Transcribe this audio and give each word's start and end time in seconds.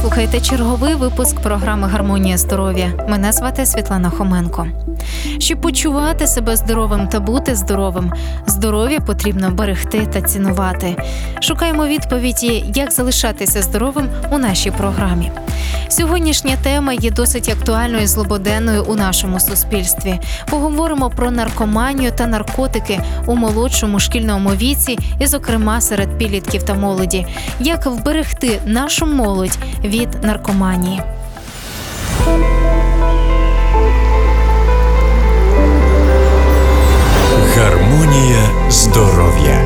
слухаєте 0.00 0.40
черговий 0.40 0.94
випуск 0.94 1.40
програми 1.40 1.88
Гармонія 1.88 2.38
здоров'я. 2.38 2.92
Мене 3.08 3.32
звати 3.32 3.66
Світлана 3.66 4.10
Хоменко. 4.10 4.66
Щоб 5.38 5.60
почувати 5.60 6.26
себе 6.26 6.56
здоровим 6.56 7.08
та 7.08 7.20
бути 7.20 7.54
здоровим, 7.54 8.12
здоров'я 8.46 9.00
потрібно 9.00 9.50
берегти 9.50 10.06
та 10.12 10.22
цінувати. 10.22 10.96
Шукаємо 11.40 11.86
відповіді, 11.86 12.64
як 12.74 12.92
залишатися 12.92 13.62
здоровим 13.62 14.08
у 14.30 14.38
нашій 14.38 14.70
програмі. 14.70 15.30
Сьогоднішня 15.88 16.56
тема 16.62 16.92
є 16.92 17.10
досить 17.10 17.48
актуальною 17.48 18.02
і 18.02 18.06
злободенною 18.06 18.84
у 18.84 18.94
нашому 18.94 19.40
суспільстві. 19.40 20.20
Поговоримо 20.50 21.10
про 21.10 21.30
наркоманію 21.30 22.12
та 22.12 22.26
наркотики 22.26 23.00
у 23.26 23.34
молодшому 23.34 24.00
шкільному 24.00 24.50
віці, 24.50 24.98
і, 25.20 25.26
зокрема, 25.26 25.80
серед 25.80 26.18
підлітків 26.18 26.62
та 26.62 26.74
молоді, 26.74 27.26
як 27.60 27.86
вберегти 27.86 28.60
нашу 28.66 29.06
молодь 29.06 29.58
від 29.90 30.24
наркоманії. 30.24 31.02
Гармонія 37.56 38.70
здоров'я. 38.70 39.59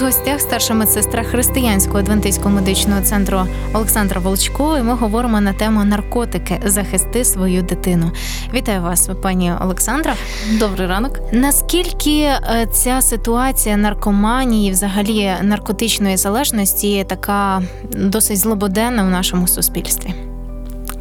У 0.00 0.02
нас 0.02 0.14
в 0.14 0.18
гостях 0.18 0.40
старша 0.40 0.74
медсестра 0.74 1.22
християнського 1.22 1.98
адвентистського 1.98 2.50
медичного 2.50 3.02
центру 3.02 3.46
Олександра 3.72 4.20
Волчко. 4.20 4.78
І 4.78 4.82
ми 4.82 4.94
говоримо 4.94 5.40
на 5.40 5.52
тему 5.52 5.84
наркотики 5.84 6.60
захисти 6.64 7.24
свою 7.24 7.62
дитину. 7.62 8.10
Вітаю 8.54 8.82
вас, 8.82 9.10
пані 9.22 9.52
Олександра. 9.60 10.14
Добрий 10.58 10.86
ранок. 10.86 11.20
Наскільки 11.32 12.20
е, 12.20 12.68
ця 12.72 13.00
ситуація 13.00 13.76
наркоманії, 13.76 14.70
взагалі 14.70 15.32
наркотичної 15.42 16.16
залежності, 16.16 16.88
є 16.88 17.04
така 17.04 17.62
досить 17.92 18.38
злободенна 18.38 19.02
в 19.02 19.10
нашому 19.10 19.48
суспільстві? 19.48 20.29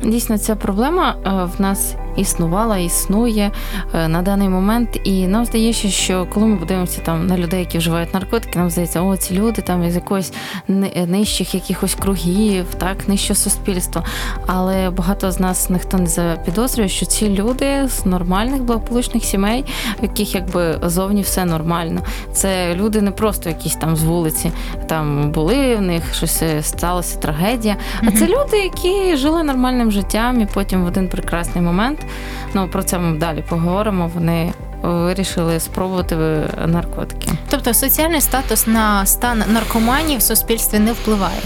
Дійсно, 0.04 0.38
ця 0.38 0.56
проблема 0.56 1.16
е, 1.26 1.30
в 1.58 1.62
нас 1.62 1.96
існувала, 2.18 2.78
існує 2.78 3.52
е, 3.96 4.08
на 4.08 4.22
даний 4.22 4.50
момент. 4.50 5.00
І 5.04 5.28
нам 5.28 5.46
здається, 5.46 5.90
що 5.90 6.28
коли 6.34 6.46
ми 6.46 6.58
подивимося 6.58 7.02
там 7.02 7.28
на 7.28 7.38
людей, 7.38 7.60
які 7.60 7.78
вживають 7.78 8.14
наркотики, 8.14 8.60
нам 8.60 8.70
здається, 8.70 9.02
о, 9.02 9.18
ці 9.18 9.34
люди 9.34 9.62
там 9.62 9.92
з 9.92 9.96
якогось 9.96 10.34
ни- 10.68 11.06
нижчих 11.08 11.56
якихось 11.56 11.96
кругів, 11.96 12.66
так, 12.78 13.08
нижче 13.08 13.36
суспільства. 13.36 14.04
Але 14.48 14.90
багато 14.90 15.32
з 15.32 15.40
нас 15.40 15.70
ніхто 15.70 15.98
не 15.98 16.08
запідозрює, 16.08 16.88
що 16.90 17.06
ці 17.06 17.30
люди 17.30 17.88
з 17.88 18.06
нормальних 18.06 18.64
благополучних 18.64 19.24
сімей, 19.24 19.66
в 20.00 20.04
яких 20.04 20.36
якби 20.36 20.80
зовні 20.84 21.22
все 21.22 21.46
нормально. 21.46 22.02
Це 22.34 22.76
люди 22.76 23.02
не 23.02 23.12
просто 23.12 23.50
якісь 23.50 23.76
там 23.76 23.96
з 23.96 24.04
вулиці, 24.04 24.52
там 24.88 25.32
були 25.32 25.76
в 25.76 25.82
них 25.82 26.04
щось 26.14 26.42
е, 26.42 26.64
сталося, 26.64 27.20
трагедія. 27.20 27.76
А 28.08 28.12
це 28.12 28.28
люди, 28.28 28.58
які 28.58 29.16
жили 29.16 29.44
нормальним 29.44 29.89
життям, 29.92 30.42
і 30.42 30.46
потім 30.46 30.84
в 30.84 30.88
один 30.88 31.08
прекрасний 31.08 31.64
момент, 31.64 32.06
ну 32.54 32.68
про 32.68 32.84
це 32.84 33.00
ми 33.00 33.18
далі 33.18 33.44
поговоримо. 33.50 34.12
Вони 34.14 34.54
вирішили 34.82 35.60
спробувати 35.60 36.16
е, 36.16 36.68
наркотики. 36.68 37.32
Тобто 37.50 37.74
соціальний 37.74 38.22
статус 38.22 38.68
на 38.68 39.06
стан 39.06 39.44
наркоманії 39.48 40.18
в 40.18 40.22
суспільстві 40.22 40.80
не 40.80 40.92
впливає. 40.92 41.40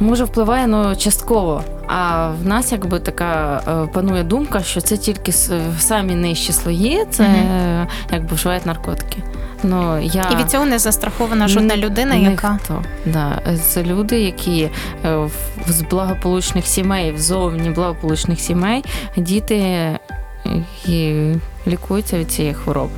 Може, 0.00 0.24
впливає 0.24 0.66
ну, 0.66 0.96
частково. 0.96 1.64
А 1.86 2.28
в 2.28 2.46
нас 2.46 2.72
якби 2.72 3.00
така 3.00 3.62
е, 3.68 3.92
панує 3.92 4.22
думка, 4.22 4.62
що 4.62 4.80
це 4.80 4.96
тільки 4.96 5.32
самі 5.78 6.14
нижчі 6.14 6.52
слої, 6.52 7.04
це 7.10 7.24
е, 7.24 7.86
якби 8.12 8.34
вживають 8.34 8.66
наркотики. 8.66 9.22
Ну, 9.62 10.00
я... 10.02 10.30
І 10.32 10.36
від 10.36 10.50
цього 10.50 10.66
не 10.66 10.78
застрахована 10.78 11.48
жодна 11.48 11.76
людина, 11.76 12.14
яка 12.14 12.52
Ніхто. 12.52 12.82
Да. 13.06 13.42
Це 13.62 13.82
люди, 13.82 14.20
які 14.20 14.68
е, 15.04 15.28
з 15.68 15.82
благополучних 15.82 16.66
сімей, 16.66 17.14
зовні 17.16 17.70
благополучних 17.70 18.40
сімей, 18.40 18.84
діти 19.16 19.56
е, 19.56 19.98
і 20.86 21.14
лікуються 21.66 22.18
від 22.18 22.30
цієї 22.30 22.54
хвороби. 22.54 22.90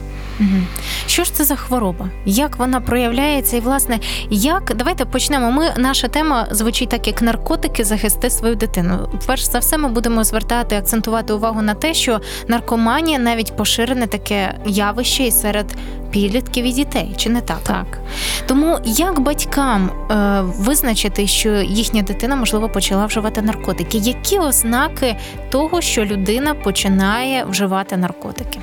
Що 1.06 1.24
ж 1.24 1.34
це 1.34 1.44
за 1.44 1.56
хвороба? 1.56 2.08
Як 2.24 2.56
вона 2.56 2.80
проявляється? 2.80 3.56
І 3.56 3.60
власне, 3.60 3.98
як 4.30 4.72
давайте 4.76 5.04
почнемо. 5.04 5.50
Ми 5.50 5.74
наша 5.76 6.08
тема 6.08 6.46
звучить 6.50 6.88
так, 6.88 7.06
як 7.06 7.22
наркотики 7.22 7.84
захисти 7.84 8.30
свою 8.30 8.54
дитину. 8.54 9.08
Перш 9.26 9.42
за 9.42 9.58
все, 9.58 9.78
ми 9.78 9.88
будемо 9.88 10.24
звертати 10.24 10.76
акцентувати 10.76 11.32
увагу 11.32 11.62
на 11.62 11.74
те, 11.74 11.94
що 11.94 12.20
наркоманія 12.48 13.18
навіть 13.18 13.56
поширене 13.56 14.06
таке 14.06 14.54
явище 14.66 15.22
і 15.22 15.30
серед 15.30 15.66
підлітків 16.10 16.64
і 16.64 16.72
дітей, 16.72 17.14
чи 17.16 17.30
не 17.30 17.40
так? 17.40 17.58
Так. 17.62 17.98
Тому 18.46 18.78
як 18.84 19.20
батькам 19.20 19.90
е, 20.10 20.40
визначити, 20.40 21.26
що 21.26 21.48
їхня 21.50 22.02
дитина 22.02 22.36
можливо 22.36 22.68
почала 22.68 23.06
вживати 23.06 23.42
наркотики? 23.42 23.98
Які 23.98 24.38
ознаки 24.38 25.16
того, 25.50 25.80
що 25.80 26.04
людина 26.04 26.54
починає 26.54 27.44
вживати 27.44 27.96
наркотики? 27.96 28.58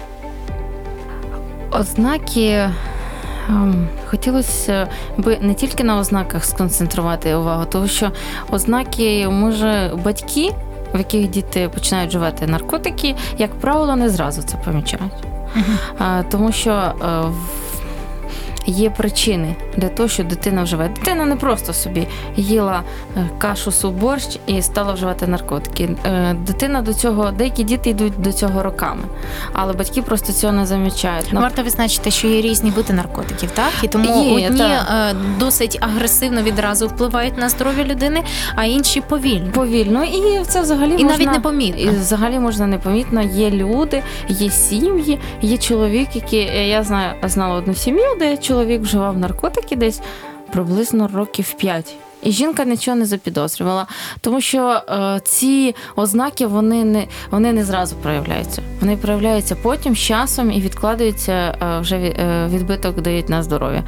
Ознаки. 1.71 2.69
ем, 3.49 3.87
Хотілося 4.05 4.87
би 5.17 5.37
не 5.41 5.53
тільки 5.53 5.83
на 5.83 5.97
ознаках 5.99 6.45
сконцентрувати 6.45 7.35
увагу, 7.35 7.65
тому 7.71 7.87
що 7.87 8.11
ознаки 8.51 9.27
може 9.29 9.91
батьки, 10.05 10.51
в 10.93 10.97
яких 10.97 11.27
діти 11.29 11.69
починають 11.73 12.09
вживати 12.09 12.47
наркотики, 12.47 13.15
як 13.37 13.51
правило, 13.59 13.95
не 13.95 14.09
зразу 14.09 14.41
це 14.41 14.57
помічають. 14.65 15.13
Тому 16.31 16.51
що 16.51 16.71
е, 16.71 16.93
в- 17.21 17.68
є 18.69 18.89
причини 18.89 19.55
для 19.77 19.89
того, 19.89 20.09
що 20.09 20.23
дитина 20.23 20.63
вживає. 20.63 20.89
Дитина 20.89 21.25
не 21.25 21.35
просто 21.35 21.73
собі 21.73 22.07
їла 22.35 22.83
е, 23.17 23.29
кашу 23.37 23.71
суп 23.71 23.95
борщ 23.95 24.39
і 24.47 24.61
стала 24.61 24.93
вживати 24.93 25.27
наркотики. 25.27 25.89
Е, 26.05 26.35
Дитина 26.47 26.81
до 26.81 26.93
цього, 26.93 27.31
деякі 27.31 27.63
діти 27.63 27.89
йдуть 27.89 28.21
до 28.21 28.33
цього 28.33 28.63
роками, 28.63 29.01
але 29.53 29.73
батьки 29.73 30.01
просто 30.01 30.33
цього 30.33 30.53
не 30.53 30.65
замічають. 30.65 31.33
Варто 31.33 31.63
відзначити, 31.63 32.11
що 32.11 32.27
є 32.27 32.41
різні 32.41 32.71
види 32.71 32.93
наркотиків, 32.93 33.51
так 33.51 33.71
і 33.83 33.87
тому 33.87 34.39
Є, 34.39 34.47
одні 34.47 34.59
так. 34.59 34.87
е, 35.11 35.15
досить 35.39 35.77
агресивно 35.81 36.41
відразу 36.41 36.87
впливають 36.87 37.37
на 37.37 37.49
здоров'я 37.49 37.83
людини, 37.83 38.23
а 38.55 38.65
інші 38.65 39.01
повільно 39.01 39.51
повільно, 39.51 40.03
і 40.03 40.45
це 40.45 40.61
взагалі 40.61 40.91
і 40.91 41.03
можна... 41.03 41.09
навіть 41.11 41.31
непомітно. 41.31 41.81
І 41.81 41.89
взагалі 41.89 42.39
можна 42.39 42.67
непомітно. 42.67 43.21
Є 43.21 43.51
люди, 43.51 44.03
є 44.29 44.49
сім'ї, 44.49 45.19
є 45.41 45.57
чоловік, 45.57 46.09
е, 46.33 46.67
я 46.67 46.83
знаю, 46.83 47.13
знала 47.23 47.55
одну 47.55 47.73
сім'ю, 47.73 48.15
де 48.19 48.37
чоловік 48.37 48.58
вживав 48.65 49.17
наркотики 49.17 49.75
десь 49.75 50.01
приблизно 50.51 51.09
років 51.13 51.53
5. 51.53 51.95
І 52.23 52.31
жінка 52.31 52.65
нічого 52.65 52.97
не 52.97 53.05
запідозрювала, 53.05 53.87
тому 54.21 54.41
що 54.41 54.81
е, 54.89 55.21
ці 55.23 55.75
ознаки 55.95 56.47
вони 56.47 56.83
не, 56.83 57.07
вони 57.31 57.53
не 57.53 57.65
зразу 57.65 57.95
проявляються. 57.95 58.61
Вони 58.81 58.97
проявляються 58.97 59.55
потім 59.55 59.95
з 59.95 59.99
часом 59.99 60.51
і 60.51 60.61
відкладаються 60.61 61.33
е, 61.33 61.79
вже 61.79 61.95
е, 61.95 62.47
відбиток 62.47 63.01
дають 63.01 63.29
на 63.29 63.43
здоров'я. 63.43 63.83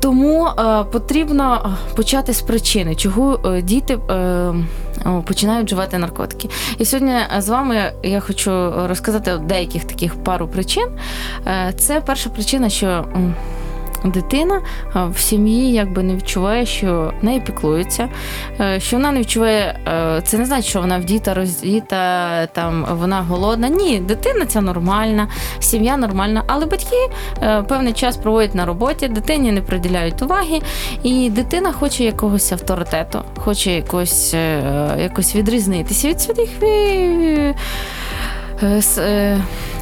Тому 0.00 0.46
е, 0.46 0.84
потрібно 0.92 1.76
почати 1.96 2.32
з 2.34 2.42
причини, 2.42 2.94
чого 2.94 3.40
е, 3.44 3.62
діти 3.62 3.98
е, 4.10 4.54
починають 5.26 5.66
вживати 5.66 5.98
наркотики. 5.98 6.48
І 6.78 6.84
сьогодні 6.84 7.12
е, 7.12 7.28
з 7.38 7.48
вами 7.48 7.92
я 8.02 8.20
хочу 8.20 8.72
розказати 8.88 9.38
деяких 9.38 9.84
таких 9.84 10.24
пару 10.24 10.48
причин. 10.48 10.88
Е, 11.46 11.72
це 11.78 12.00
перша 12.00 12.30
причина, 12.30 12.68
що 12.68 13.04
дитина 14.04 14.60
е, 14.96 15.06
в 15.14 15.18
сім'ї 15.18 15.72
якби 15.72 16.02
не 16.02 16.14
відчуває, 16.14 16.66
що 16.66 17.12
нею 17.22 17.40
піклуються, 17.40 18.08
е, 18.60 18.80
що 18.80 18.96
вона 18.96 19.12
не 19.12 19.20
відчуває, 19.20 19.80
е, 19.88 20.22
це 20.24 20.38
не 20.38 20.44
значить, 20.44 20.70
що 20.70 20.80
вона 20.80 20.98
вдіта, 20.98 21.34
роздіта, 21.34 22.46
там 22.46 22.86
вона 22.90 23.22
голодна. 23.22 23.68
Ні, 23.68 23.98
дитина 23.98 24.46
ця 24.46 24.60
нормальна, 24.60 25.28
сім'я 25.60 25.96
нормальна, 25.96 26.44
але 26.46 26.66
батьки 26.66 26.96
певний 27.68 27.92
час 27.92 28.16
проводять 28.16 28.54
на 28.54 28.66
роботі, 28.66 29.08
дитині 29.08 29.52
не 29.52 29.60
приділяють 29.60 30.22
уваги, 30.22 30.60
і 31.02 31.30
дитина 31.30 31.72
хоче 31.72 32.04
якогось 32.04 32.52
авторитету, 32.52 33.22
хоче 33.36 33.70
якось, 33.72 34.34
якось 34.98 35.36
відрізнитися 35.36 36.08
від 36.08 36.20
своїх 36.20 36.50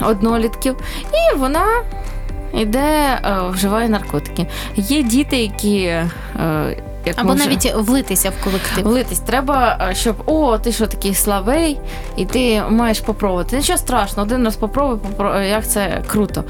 однолітків. 0.01 0.77
І 1.03 1.37
вона 1.37 1.67
йде, 2.61 3.21
е, 3.25 3.37
вживає 3.51 3.89
наркотики. 3.89 4.47
Є 4.77 5.03
діти, 5.03 5.37
які. 5.37 5.79
е, 5.83 6.09
Як 7.07 7.15
Або 7.19 7.29
може... 7.29 7.45
навіть 7.45 7.75
влитися 7.77 8.31
в 8.31 8.45
колектив. 8.45 8.85
Влитись 8.85 9.21
треба, 9.21 9.87
е, 9.91 9.95
щоб 9.95 10.17
о, 10.27 10.59
ти 10.59 10.73
що 10.73 10.87
такий 10.87 11.15
славей, 11.15 11.79
і 12.17 12.25
ти 12.27 12.63
маєш 12.71 13.01
попробувати. 13.01 13.57
Нічого 13.57 13.79
страшного, 13.79 14.27
один 14.27 14.45
раз 14.45 14.57
попробуй, 14.57 14.99
попро- 14.99 15.43
як 15.43 15.67
це 15.69 16.03
круто. 16.07 16.45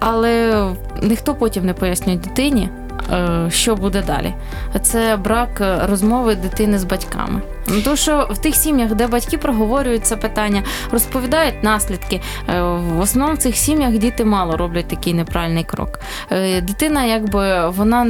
Але 0.00 0.64
ніхто 1.02 1.34
потім 1.34 1.66
не 1.66 1.74
пояснює 1.74 2.16
дитині. 2.16 2.68
Е, 3.12 3.46
що 3.50 3.76
буде 3.76 4.02
далі. 4.02 4.34
Це 4.82 5.16
брак 5.16 5.60
е, 5.60 5.78
розмови 5.86 6.34
дитини 6.34 6.78
з 6.78 6.84
батьками. 6.84 7.40
Ну, 7.68 7.82
То, 7.82 7.96
що 7.96 8.28
в 8.30 8.38
тих 8.38 8.54
сім'ях, 8.54 8.94
де 8.94 9.06
батьки 9.06 9.38
проговорюють 9.38 10.06
це 10.06 10.16
питання, 10.16 10.62
розповідають 10.92 11.62
наслідки. 11.62 12.20
е, 12.48 12.60
В 12.62 13.00
основному 13.00 13.34
в 13.34 13.38
цих 13.38 13.56
сім'ях 13.56 13.92
діти 13.92 14.24
мало 14.24 14.56
роблять 14.56 14.88
такий 14.88 15.14
неправильний 15.14 15.64
крок. 15.64 16.00
Дитина, 16.62 17.04
якби 17.04 17.68
вона 17.68 18.06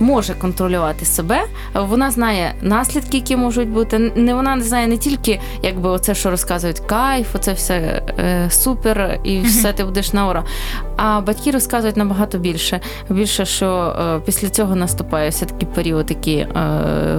може 0.00 0.34
контролювати 0.34 1.04
себе, 1.04 1.40
вона 1.74 2.10
знає 2.10 2.54
наслідки, 2.62 3.16
які 3.16 3.36
можуть 3.36 3.68
бути. 3.68 3.98
Не 3.98 4.34
вона 4.34 4.56
не 4.56 4.62
знає 4.64 4.86
не 4.86 4.96
тільки 4.96 5.40
якби 5.62 5.88
оце, 5.90 6.14
що 6.14 6.30
розказують 6.30 6.80
кайф, 6.80 7.26
оце 7.34 7.52
все 7.52 8.02
супер, 8.50 9.20
і 9.24 9.40
все 9.40 9.72
ти 9.72 9.84
будеш 9.84 10.12
на 10.12 10.28
ура. 10.28 10.44
А 10.96 11.20
батьки 11.20 11.50
розказують 11.50 11.96
набагато 11.96 12.38
більше. 12.38 12.80
Більше, 13.08 13.44
що 13.46 13.75
е, 13.76 14.20
після 14.26 14.48
цього 14.48 14.74
наступає 14.74 15.30
все 15.30 15.46
такий 15.46 15.68
період, 15.74 16.10
які 16.10 16.34
е, 16.34 16.48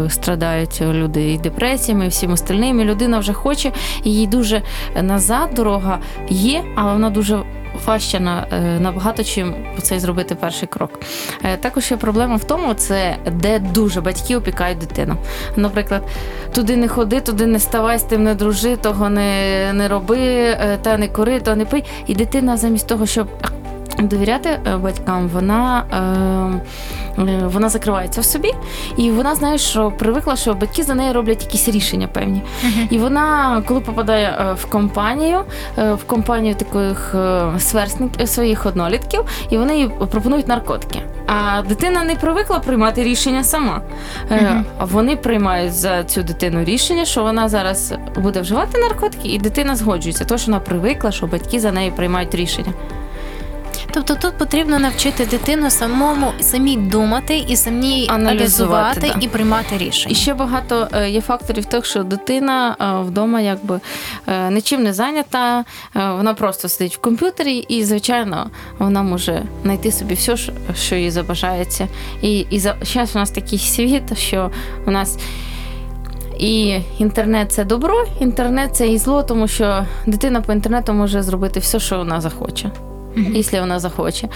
страдають 0.09 0.81
люди 0.81 1.33
і 1.33 1.37
депресіями, 1.37 2.05
і 2.05 2.09
всім 2.09 2.31
остальним. 2.31 2.81
І 2.81 2.83
людина 2.83 3.19
вже 3.19 3.33
хоче, 3.33 3.71
і 4.03 4.13
їй 4.13 4.27
дуже 4.27 4.61
назад 5.01 5.49
дорога 5.55 5.99
є, 6.29 6.63
але 6.75 6.93
вона 6.93 7.09
дуже. 7.09 7.39
Важче 7.85 8.19
на 8.19 8.47
е, 8.51 8.79
набагато 8.79 9.23
чим 9.23 9.55
цей 9.81 9.99
зробити 9.99 10.35
перший 10.35 10.67
крок. 10.67 10.99
Також 11.59 11.91
є 11.91 11.97
проблема 11.97 12.35
в 12.35 12.43
тому, 12.43 12.73
це 12.73 13.17
де 13.31 13.59
дуже 13.59 14.01
батьки 14.01 14.35
опікають 14.35 14.77
дитину. 14.77 15.15
Наприклад, 15.55 16.03
туди 16.53 16.77
не 16.77 16.87
ходи, 16.87 17.21
туди 17.21 17.45
не 17.45 17.59
ставай, 17.59 17.99
з 17.99 18.03
тим 18.03 18.23
не 18.23 18.35
дружи, 18.35 18.75
того 18.75 19.09
не, 19.09 19.73
не 19.73 19.87
роби, 19.87 20.57
та 20.81 20.97
не 20.97 21.07
кури, 21.07 21.39
то 21.39 21.55
не 21.55 21.65
пий. 21.65 21.83
І 22.07 22.15
дитина 22.15 22.57
замість 22.57 22.87
того, 22.87 23.05
щоб 23.05 23.27
довіряти 24.03 24.49
е, 24.49 24.77
батькам, 24.77 25.27
вона, 25.27 25.83
е, 27.17 27.21
е, 27.21 27.41
вона 27.45 27.69
закривається 27.69 28.21
в 28.21 28.25
собі, 28.25 28.53
і 28.97 29.11
вона 29.11 29.35
знає, 29.35 29.57
що 29.57 29.91
привикла, 29.91 30.35
що 30.35 30.53
батьки 30.53 30.83
за 30.83 30.95
неї 30.95 31.11
роблять 31.11 31.43
якісь 31.43 31.69
рішення 31.69 32.07
певні. 32.07 32.41
І 32.89 32.97
вона, 32.97 33.61
коли 33.67 33.79
попадає 33.79 34.55
в 34.55 34.65
компанію, 34.65 35.39
в 35.77 36.03
компанію 36.05 36.55
таких 36.55 37.15
сверстників 37.59 38.29
своїх 38.29 38.65
однолітків, 38.65 39.21
і 39.49 39.57
вони 39.57 39.77
їй 39.77 39.89
пропонують 40.11 40.47
наркотики. 40.47 41.01
А 41.27 41.61
дитина 41.61 42.03
не 42.03 42.15
привикла 42.15 42.59
приймати 42.59 43.03
рішення 43.03 43.43
сама. 43.43 43.81
А 44.77 44.85
вони 44.85 45.15
приймають 45.15 45.73
за 45.73 46.03
цю 46.03 46.23
дитину 46.23 46.63
рішення, 46.63 47.05
що 47.05 47.23
вона 47.23 47.49
зараз 47.49 47.93
буде 48.15 48.41
вживати 48.41 48.79
наркотики, 48.81 49.27
і 49.27 49.39
дитина 49.39 49.75
згоджується, 49.75 50.25
тому 50.25 50.37
що 50.37 50.51
вона 50.51 50.59
привикла, 50.59 51.11
що 51.11 51.27
батьки 51.27 51.59
за 51.59 51.71
неї 51.71 51.91
приймають 51.91 52.35
рішення. 52.35 52.73
Тобто 53.91 54.15
тут 54.15 54.37
потрібно 54.37 54.79
навчити 54.79 55.25
дитину 55.25 55.69
самому 55.69 56.31
самій 56.39 56.77
думати 56.77 57.45
і 57.47 57.55
самій 57.55 58.07
Аналізувати, 58.09 58.09
аналізувати 58.09 59.19
да. 59.19 59.25
і 59.25 59.27
приймати 59.27 59.77
рішення. 59.77 60.11
І 60.11 60.15
ще 60.15 60.33
багато 60.33 60.87
е, 60.93 61.09
є 61.09 61.21
факторів 61.21 61.65
тих, 61.65 61.85
що 61.85 62.03
дитина 62.03 62.75
е, 62.81 63.07
вдома 63.07 63.41
якби 63.41 63.79
е, 64.27 64.51
нічим 64.51 64.83
не 64.83 64.93
зайнята, 64.93 65.65
вона 65.93 66.33
просто 66.33 66.69
сидить 66.69 66.95
в 66.95 67.01
комп'ютері, 67.01 67.57
і, 67.57 67.83
звичайно, 67.83 68.49
вона 68.79 69.03
може 69.03 69.43
знайти 69.63 69.91
собі 69.91 70.13
все, 70.13 70.37
що- 70.75 70.95
їй 70.95 71.11
забажається. 71.11 71.87
І, 72.21 72.39
і 72.39 72.59
за 72.59 72.75
зараз 72.81 73.15
у 73.15 73.19
нас 73.19 73.31
такий 73.31 73.59
світ, 73.75 74.17
що 74.17 74.51
у 74.87 74.91
нас. 74.91 75.17
І 76.39 76.79
інтернет 76.97 77.51
це 77.51 77.63
добро, 77.63 78.05
інтернет 78.19 78.75
це 78.75 78.87
і 78.87 78.97
зло, 78.97 79.23
тому 79.23 79.47
що 79.47 79.85
дитина 80.05 80.41
по 80.41 80.53
інтернету 80.53 80.93
може 80.93 81.21
зробити 81.21 81.59
все, 81.59 81.79
що 81.79 81.97
вона 81.97 82.21
захоче. 82.21 82.71
Якщо 83.33 83.59
вона 83.59 83.79
захоче. 83.79 84.27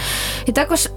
І 0.46 0.52
також, 0.52 0.90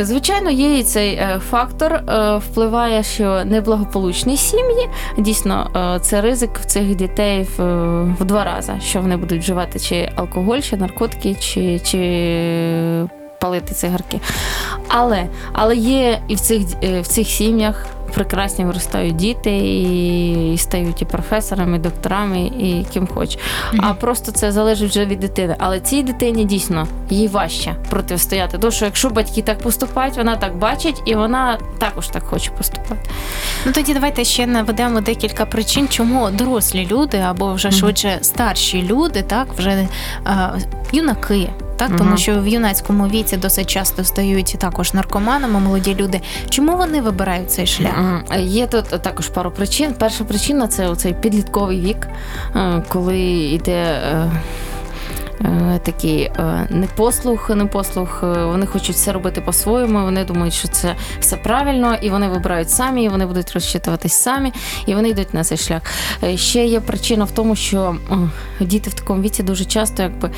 звичайно, 0.00 0.50
є 0.50 0.78
і 0.78 0.82
цей 0.82 1.14
е, 1.14 1.40
фактор, 1.50 1.92
е, 1.92 2.36
впливає, 2.36 3.02
що 3.02 3.44
неблагополучні 3.44 4.36
сім'ї. 4.36 4.88
Дійсно, 5.18 5.70
е, 5.96 6.00
це 6.00 6.20
ризик 6.20 6.58
в 6.58 6.64
цих 6.64 6.94
дітей 6.94 7.46
в, 7.56 8.24
два 8.24 8.44
рази, 8.44 8.72
що 8.82 9.00
вони 9.00 9.16
будуть 9.16 9.40
вживати 9.40 9.78
чи 9.78 10.12
алкоголь, 10.16 10.60
чи 10.60 10.76
наркотики, 10.76 11.34
чи, 11.40 11.78
чи 11.78 13.08
палити 13.40 13.74
цигарки. 13.74 14.20
Але, 14.88 15.26
але 15.52 15.76
є 15.76 16.20
і 16.28 16.34
в 16.34 16.40
цих, 16.40 16.62
в 16.82 17.06
цих 17.06 17.28
сім'ях. 17.28 17.86
Прекрасні 18.14 18.64
виростають 18.64 19.16
діти 19.16 19.50
і, 19.50 20.52
і 20.54 20.58
стають 20.58 21.02
і 21.02 21.04
професорами, 21.04 21.76
і 21.76 21.80
докторами, 21.80 22.40
і 22.40 22.86
ким 22.92 23.08
хоч. 23.14 23.38
А 23.78 23.94
просто 23.94 24.32
це 24.32 24.52
залежить 24.52 24.90
вже 24.90 25.04
від 25.04 25.20
дитини. 25.20 25.56
Але 25.58 25.80
цій 25.80 26.02
дитині 26.02 26.44
дійсно 26.44 26.86
їй 27.10 27.28
важче 27.28 27.74
протистояти. 27.90 28.58
Тому 28.58 28.70
що 28.70 28.84
якщо 28.84 29.10
батьки 29.10 29.42
так 29.42 29.58
поступають, 29.58 30.16
вона 30.16 30.36
так 30.36 30.56
бачить, 30.56 31.02
і 31.04 31.14
вона 31.14 31.58
також 31.78 32.08
так 32.08 32.22
хоче 32.22 32.50
поступати. 32.50 33.10
Ну 33.66 33.72
тоді 33.72 33.94
давайте 33.94 34.24
ще 34.24 34.46
наведемо 34.46 35.00
декілька 35.00 35.46
причин, 35.46 35.88
чому 35.88 36.30
дорослі 36.30 36.86
люди 36.90 37.18
або 37.18 37.52
вже 37.52 37.70
швидше 37.70 38.18
старші 38.22 38.82
люди, 38.82 39.22
так 39.22 39.48
вже 39.52 39.70
е, 39.70 39.88
юнаки. 40.92 41.48
Так, 41.76 41.96
тому 41.96 42.16
що 42.16 42.40
в 42.40 42.48
юнацькому 42.48 43.08
віці 43.08 43.36
досить 43.36 43.66
часто 43.70 44.04
стають 44.04 44.56
також 44.58 44.94
наркоманами, 44.94 45.60
молоді 45.60 45.94
люди. 45.94 46.20
Чому 46.48 46.76
вони 46.76 47.00
вибирають 47.00 47.50
цей 47.50 47.66
шлях? 47.66 48.24
Є 48.38 48.66
тут 48.66 48.84
також 48.84 49.28
пару 49.28 49.50
причин. 49.50 49.94
Перша 49.98 50.24
причина 50.24 50.68
це 50.68 50.88
оцей 50.88 51.14
підлітковий 51.14 51.80
вік, 51.80 52.08
е, 52.56 52.82
коли 52.88 53.18
йде. 53.28 54.00
Е, 55.40 55.80
Такий 55.84 56.22
е, 56.22 56.66
непослух, 56.70 57.50
непослух. 57.50 58.20
е, 58.22 58.44
Вони 58.44 58.66
хочуть 58.66 58.94
все 58.96 59.12
робити 59.12 59.40
по-своєму. 59.40 60.02
Вони 60.04 60.24
думають, 60.24 60.54
що 60.54 60.68
це 60.68 60.94
все 61.20 61.36
правильно, 61.36 61.94
і 62.02 62.10
вони 62.10 62.28
вибирають 62.28 62.70
самі, 62.70 63.04
і 63.04 63.08
вони 63.08 63.26
будуть 63.26 63.52
розчитуватись 63.52 64.12
самі, 64.12 64.52
і 64.86 64.94
вони 64.94 65.08
йдуть 65.08 65.34
на 65.34 65.44
цей 65.44 65.58
шлях. 65.58 65.82
Ще 66.34 66.66
є 66.66 66.80
причина 66.80 67.24
в 67.24 67.30
тому, 67.30 67.56
що 67.56 67.96
діти 68.60 68.90
в 68.90 68.94
такому 68.94 69.22
віці 69.22 69.42
дуже 69.42 69.64
часто 69.64 70.02
якби 70.02 70.30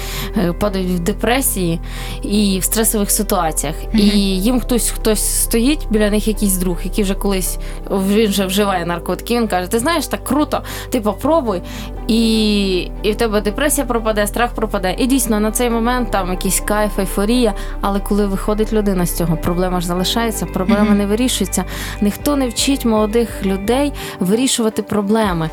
падають 0.60 0.88
в 0.88 0.98
депресії 0.98 1.80
і 2.22 2.58
в 2.58 2.64
стресових 2.64 3.10
ситуаціях. 3.10 3.74
Мгм. 3.92 3.98
І 4.02 4.08
їм 4.40 4.60
хтось 4.60 4.90
хтось 4.90 5.42
стоїть 5.42 5.86
біля 5.90 6.10
них, 6.10 6.28
якийсь 6.28 6.56
друг, 6.56 6.76
який 6.84 7.04
вже 7.04 7.14
колись 7.14 7.58
він 7.90 8.28
вже 8.28 8.46
вживає 8.46 8.86
наркотики. 8.86 9.36
Він 9.36 9.48
каже: 9.48 9.68
Ти 9.68 9.78
знаєш, 9.78 10.06
так 10.06 10.24
круто, 10.24 10.62
ти 10.90 11.00
попробуй, 11.00 11.62
і, 12.08 12.72
і 13.02 13.12
в 13.12 13.16
тебе 13.16 13.40
депресія 13.40 13.86
пропаде, 13.86 14.26
страх 14.26 14.54
пропаде. 14.54 14.87
І 14.90 15.06
дійсно 15.06 15.40
на 15.40 15.50
цей 15.50 15.70
момент 15.70 16.10
там 16.10 16.30
якийсь 16.30 16.60
кайф, 16.60 16.98
ейфорія. 16.98 17.54
Але 17.80 18.00
коли 18.00 18.26
виходить 18.26 18.72
людина 18.72 19.06
з 19.06 19.16
цього, 19.16 19.36
проблема 19.36 19.80
ж 19.80 19.86
залишається, 19.86 20.46
проблема 20.46 20.84
Мгм. 20.84 20.98
не 20.98 21.06
вирішується. 21.06 21.64
Ніхто 22.00 22.36
не 22.36 22.48
вчить 22.48 22.84
молодих 22.84 23.46
людей 23.46 23.92
вирішувати 24.20 24.82
проблеми, 24.82 25.50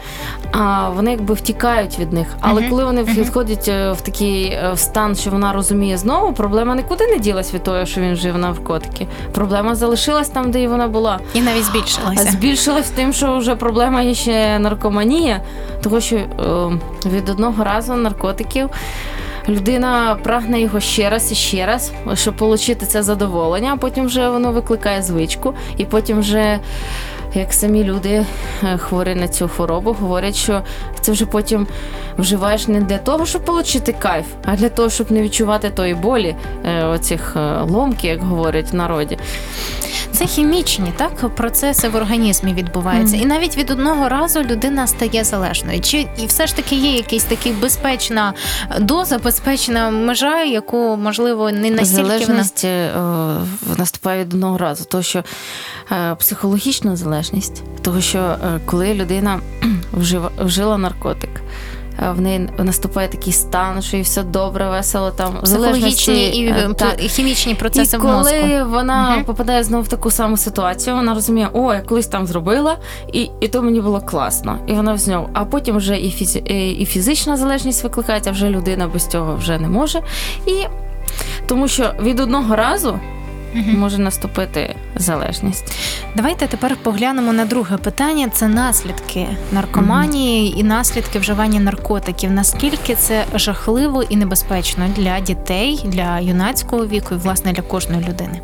а 0.52 0.90
вони 0.90 1.12
якби 1.12 1.34
втікають 1.34 2.00
від 2.00 2.14
них. 2.14 2.28
Але 2.40 2.62
Мгм. 2.62 2.70
коли 2.70 2.86
вони 2.86 3.02
Мгм. 3.04 3.24
входять 3.24 3.68
е, 3.68 3.92
в 3.92 4.02
такий 4.02 4.46
е, 4.46 4.72
в 4.74 4.80
стан, 4.80 5.16
що 5.16 5.30
вона 5.30 5.54
розуміє 5.54 5.98
знову, 5.98 6.34
проблема 6.34 6.76
нікуди 6.76 7.08
не 7.08 7.18
ділась 7.20 7.54
від 7.54 7.64
того, 7.64 7.86
що 7.86 8.02
він 8.02 8.14
вжив 8.14 8.38
наркотики. 8.38 9.08
Проблема 9.34 9.76
залишилась 9.76 10.30
там, 10.30 10.52
де 10.52 10.62
і 10.62 10.68
вона 10.68 10.88
була. 10.88 11.20
І 11.34 11.42
навіть 11.42 11.64
збільшилася. 11.64 12.32
збільшилась 12.32 12.90
тим, 12.90 13.14
що 13.14 13.38
вже 13.38 13.56
проблема 13.56 14.02
є 14.02 14.14
ще 14.14 14.60
наркоманія, 14.60 15.42
тому 15.84 16.02
що 16.02 16.16
е, 16.16 16.28
від 17.06 17.30
одного 17.30 17.64
разу 17.64 17.94
наркотиків. 17.94 18.70
Людина 19.50 20.18
прагне 20.24 20.62
його 20.62 20.80
ще 20.80 21.10
раз 21.10 21.32
і 21.32 21.36
ще 21.36 21.66
раз, 21.66 21.92
щоб 22.14 22.42
отримати 22.42 22.86
це 22.86 23.04
задоволення, 23.04 23.72
а 23.74 23.78
потім 23.78 24.06
вже 24.06 24.30
воно 24.30 24.52
викликає 24.52 25.02
звичку, 25.02 25.54
і 25.78 25.86
потім 25.86 26.20
вже, 26.20 26.60
як 27.40 27.54
самі 27.54 27.84
люди 27.84 28.26
е, 28.64 28.78
хворі 28.78 29.16
на 29.16 29.28
цю 29.28 29.48
хворобу, 29.48 29.94
говорять, 29.94 30.36
що 30.36 30.64
це 31.02 31.12
вже 31.12 31.26
потім 31.26 31.68
вживаєш 32.18 32.68
не 32.68 32.82
для 32.82 32.98
того, 32.98 33.26
щоб 33.26 33.42
отримати 33.50 33.94
кайф, 33.94 34.26
а 34.46 34.56
для 34.56 34.70
того, 34.70 34.90
щоб 34.90 35.12
не 35.12 35.22
відчувати 35.22 35.70
тої 35.70 35.94
болі, 35.94 36.36
е, 36.66 36.84
оцих 36.84 37.34
е, 37.36 37.62
ломки, 37.62 38.08
як 38.08 38.24
говорять 38.24 38.72
в 38.72 38.76
народі. 38.76 39.18
Це 40.12 40.26
хімічні 40.26 40.94
так 40.98 41.30
процеси 41.36 41.90
в 41.90 41.96
організмі 41.96 42.54
відбуваються, 42.54 43.16
Мгм. 43.16 43.26
і 43.26 43.28
навіть 43.28 43.58
від 43.58 43.72
одного 43.72 44.10
разу 44.10 44.42
людина 44.42 44.88
стає 44.88 45.24
залежною. 45.24 45.82
Чи 45.82 46.08
і 46.18 46.26
все 46.26 46.48
ж 46.48 46.56
таки 46.56 46.76
є 46.76 46.92
якась 46.92 47.24
така 47.24 47.50
безпечна 47.62 48.34
доза, 48.80 49.18
безпечна 49.18 49.90
межа, 49.90 50.44
яку 50.44 50.98
можливо 50.98 51.52
не 51.52 51.72
настільки 51.72 52.02
вона 52.04 52.20
залежність 52.20 52.66
е, 52.66 52.92
наступає 53.78 54.24
від 54.24 54.34
одного 54.34 54.58
разу, 54.58 54.86
тому 54.86 55.04
що 55.04 55.24
психологічна 56.20 56.96
залежність, 56.96 57.64
тому 57.82 58.02
що 58.02 58.18
е, 58.20 58.38
коли 58.66 58.94
людина 58.94 59.40
вжила 60.40 60.78
наркотик. 60.78 61.42
е, 62.04 62.12
В 62.12 62.22
неї 62.22 62.50
наступає 62.58 63.08
такий 63.08 63.34
стан, 63.34 63.82
що 63.82 63.98
їй 63.98 64.04
все 64.04 64.24
добре, 64.24 64.70
весело 64.70 65.12
там 65.12 65.34
психологічні 65.44 66.30
і 66.30 66.46
е, 66.48 66.68
е, 66.70 66.74
так. 66.74 67.04
і 67.04 67.08
хімічні 67.10 67.56
процеси 67.56 67.96
і 67.98 68.00
в 68.00 68.02
коли 68.02 68.14
мозку. 68.14 68.70
вона 68.70 69.16
Мгм. 69.16 69.24
попадає 69.26 69.64
знову 69.64 69.84
в 69.84 69.88
таку 69.88 70.12
саму 70.12 70.38
ситуацію, 70.38 70.96
вона 70.96 71.14
розуміє, 71.14 71.50
о, 71.54 71.74
я 71.74 71.82
колись 71.82 72.08
там 72.08 72.28
зробила, 72.28 72.78
і, 73.14 73.30
і 73.42 73.48
то 73.48 73.62
мені 73.62 73.82
було 73.82 74.02
класно. 74.02 74.58
І 74.68 74.74
вона 74.74 74.98
знову. 74.98 75.30
А 75.34 75.46
потім 75.46 75.78
вже 75.78 75.98
і, 76.00 76.12
фізі, 76.12 76.44
е, 76.50 76.72
і 76.72 76.86
фізична 76.86 77.38
залежність 77.38 77.84
викликається, 77.84 78.32
вже 78.32 78.50
людина 78.50 78.88
без 78.88 79.08
цього 79.08 79.36
вже 79.36 79.60
не 79.60 79.68
може. 79.68 80.02
І 80.46 80.64
тому 81.48 81.68
що 81.68 81.94
від 82.02 82.20
одного 82.20 82.56
разу 82.56 83.00
Мгм. 83.56 83.80
може 83.80 83.98
наступити 83.98 84.76
залежність. 84.96 85.78
Давайте 86.16 86.48
тепер 86.48 86.76
поглянемо 86.84 87.34
на 87.34 87.46
друге 87.46 87.78
питання: 87.78 88.30
це 88.30 88.48
наслідки 88.48 89.28
наркоманії 89.52 90.60
і 90.60 90.64
наслідки 90.64 91.20
вживання 91.20 91.60
наркотиків. 91.60 92.32
Наскільки 92.32 92.96
це 92.96 93.26
жахливо 93.36 94.04
і 94.04 94.16
небезпечно 94.16 94.86
для 94.96 95.20
дітей, 95.20 95.80
для 95.86 96.20
юнацького 96.20 96.86
віку 96.86 97.16
і 97.16 97.18
власне 97.18 97.54
для 97.54 97.62
кожної 97.62 98.06
людини? 98.08 98.42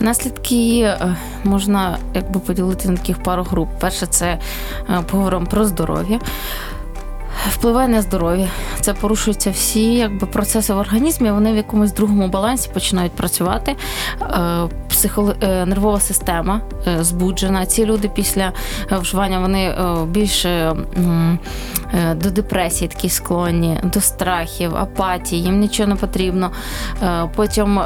Наслідки 0.00 0.80
е, 0.80 1.16
можна 1.44 1.98
якби 2.14 2.40
поділити 2.40 2.88
на 2.88 2.96
таких 2.96 3.22
пару 3.22 3.42
груп. 3.42 3.68
Перше, 3.80 4.06
це 4.06 4.26
е, 4.90 5.02
поговоримо 5.10 5.46
про 5.46 5.64
здоров'я. 5.64 6.20
Впливає 7.46 7.88
на 7.88 8.02
здоров'я. 8.02 8.48
Це 8.80 8.94
порушуються 8.94 9.50
всі 9.50 9.94
якби, 9.94 10.26
процеси 10.26 10.74
в 10.74 10.78
організмі, 10.78 11.30
вони 11.30 11.52
в 11.52 11.56
якомусь 11.56 11.92
другому 11.92 12.28
балансі 12.28 12.70
починають 12.74 13.12
працювати. 13.12 13.76
Е, 14.22 14.68
Психоло... 14.88 15.34
е, 15.42 15.66
Нервова 15.66 16.00
система 16.00 16.60
е, 16.86 17.04
збуджена. 17.04 17.66
Ці 17.66 17.86
люди 17.86 18.10
після 18.14 18.52
вживання 18.90 19.40
вони 19.40 19.74
більше 20.06 20.76
до 22.16 22.30
депресії 22.30 22.88
такі 22.88 23.08
склонні, 23.08 23.78
до 23.82 24.00
страхів, 24.00 24.76
апатії, 24.76 25.42
їм 25.42 25.60
нічого 25.60 25.88
не 25.88 25.96
потрібно. 25.96 26.50
Потім 27.34 27.80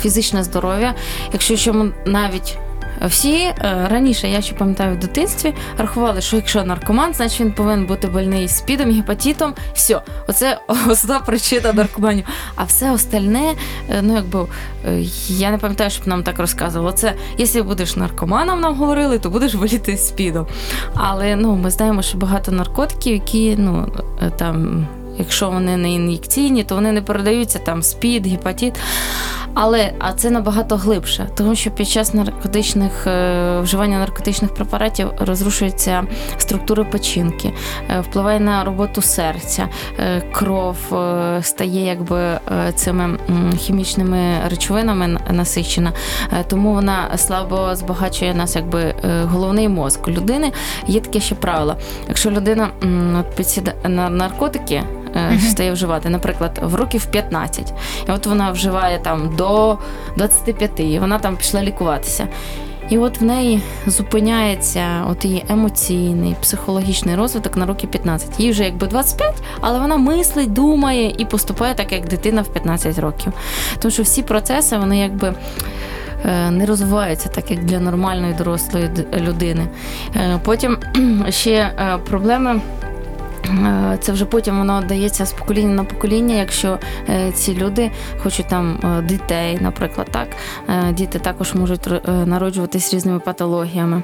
фізичне 0.00 0.44
здоров'я. 0.44 0.94
Якщо 1.32 1.56
ще 1.56 1.74
навіть 2.06 2.58
всі 3.02 3.34
е, 3.34 3.54
раніше, 3.90 4.28
я 4.28 4.40
ще 4.40 4.54
пам'ятаю 4.54 4.96
в 4.96 4.98
дитинстві, 4.98 5.54
рахували, 5.78 6.20
що 6.20 6.36
якщо 6.36 6.64
наркоман, 6.64 7.14
значить 7.14 7.40
він 7.40 7.52
повинен 7.52 7.86
бути 7.86 8.08
больний 8.08 8.48
спідом, 8.48 8.90
гепатитом. 8.90 9.54
Все, 9.74 10.00
оце 10.28 10.58
основна 10.88 11.24
причина 11.26 11.72
наркоманів. 11.72 12.24
А 12.54 12.64
все 12.64 12.92
остальне, 12.92 13.54
е, 13.90 14.02
ну 14.02 14.14
якби 14.14 14.46
е, 14.86 15.00
я 15.28 15.50
не 15.50 15.58
пам'ятаю, 15.58 15.90
щоб 15.90 16.08
нам 16.08 16.22
так 16.22 16.38
розказували. 16.38 16.92
Це 16.92 17.14
якщо 17.38 17.64
будеш 17.64 17.96
наркоманом, 17.96 18.60
нам 18.60 18.74
говорили, 18.74 19.18
то 19.18 19.30
будеш 19.30 19.54
боліти 19.54 19.96
спідом. 19.96 20.46
Але 20.94 21.36
ну 21.36 21.56
ми 21.56 21.70
знаємо, 21.70 22.02
що 22.02 22.18
багато 22.18 22.52
наркотиків, 22.52 23.12
які 23.12 23.56
ну 23.58 23.92
е, 24.22 24.30
там. 24.30 24.86
Якщо 25.18 25.50
вони 25.50 25.76
не 25.76 25.92
ін'єкційні, 25.92 26.64
то 26.64 26.74
вони 26.74 26.92
не 26.92 27.02
передаються 27.02 27.58
там 27.58 27.82
спід, 27.82 28.26
гепатит. 28.26 28.74
Але 29.54 29.92
а 29.98 30.12
це 30.12 30.30
набагато 30.30 30.76
глибше, 30.76 31.28
тому 31.34 31.54
що 31.54 31.70
під 31.70 31.88
час 31.88 32.14
наркотичних 32.14 33.06
е, 33.06 33.60
вживання 33.60 33.98
наркотичних 33.98 34.54
препаратів 34.54 35.10
розрушуються 35.18 36.04
структури 36.38 36.84
печінки, 36.84 37.52
е, 37.90 38.00
впливає 38.00 38.40
на 38.40 38.64
роботу 38.64 39.02
серця, 39.02 39.68
е, 39.98 40.20
кров 40.32 40.76
стає 41.42 41.84
якби 41.84 42.40
цими 42.74 43.18
хімічними 43.58 44.18
речовинами 44.50 45.18
насичена, 45.30 45.92
тому 46.48 46.72
вона 46.72 47.18
слабо 47.18 47.74
збагачує 47.74 48.34
нас, 48.34 48.56
якби 48.56 48.94
головний 49.24 49.68
мозк. 49.68 50.08
Людини 50.08 50.52
є 50.86 51.00
таке 51.00 51.20
ще 51.20 51.34
правило. 51.34 51.76
Якщо 52.08 52.30
людина 52.30 52.68
підсідає 53.36 53.76
на 53.88 54.10
наркотики. 54.10 54.82
Стає 55.50 55.72
вживати, 55.72 56.08
наприклад, 56.08 56.60
в 56.62 56.74
років 56.74 57.06
15. 57.06 57.72
І 58.08 58.10
от 58.10 58.26
вона 58.26 58.50
вживає 58.50 58.98
там 58.98 59.36
до 59.36 59.78
25, 60.16 60.80
і 60.80 60.98
вона 60.98 61.18
там 61.18 61.36
пішла 61.36 61.62
лікуватися. 61.62 62.28
І 62.90 62.98
от 62.98 63.20
в 63.20 63.24
неї 63.24 63.62
зупиняється 63.86 64.86
от 65.10 65.24
її 65.24 65.44
емоційний, 65.48 66.36
психологічний 66.42 67.14
розвиток 67.16 67.56
на 67.56 67.66
роки 67.66 67.86
15. 67.86 68.40
Їй 68.40 68.50
вже 68.50 68.64
якби 68.64 68.86
25, 68.86 69.34
але 69.60 69.78
вона 69.78 69.96
мислить, 69.96 70.52
думає 70.52 71.14
і 71.18 71.24
поступає 71.24 71.74
так, 71.74 71.92
як 71.92 72.08
дитина 72.08 72.42
в 72.42 72.48
15 72.48 72.98
років. 72.98 73.32
Тому 73.78 73.92
що 73.92 74.02
всі 74.02 74.22
процеси, 74.22 74.78
вони 74.78 74.98
якби. 74.98 75.34
е, 76.26 76.50
Не 76.50 76.66
розвиваються 76.66 77.28
так, 77.28 77.50
як 77.50 77.64
для 77.64 77.80
нормальної 77.80 78.34
дорослої 78.34 78.90
людини. 79.18 79.66
Е, 80.16 80.40
Потім 80.44 80.78
ще 81.28 81.52
е, 81.52 81.98
проблеми 82.08 82.60
Це 84.00 84.12
вже 84.12 84.24
потім 84.24 84.58
воно 84.58 84.82
дається 84.88 85.26
з 85.26 85.32
покоління 85.32 85.74
на 85.74 85.84
покоління, 85.84 86.34
якщо 86.34 86.78
е, 87.08 87.32
ці 87.32 87.54
люди 87.54 87.90
хочуть 88.22 88.48
там 88.48 88.80
е, 88.84 89.02
дітей, 89.02 89.58
наприклад, 89.60 90.08
так 90.10 90.28
Е, 90.68 90.92
діти 90.92 91.18
також 91.18 91.54
можуть 91.54 91.86
е, 91.86 92.00
народжуватись 92.26 92.94
різними 92.94 93.18
патологіями. 93.18 94.02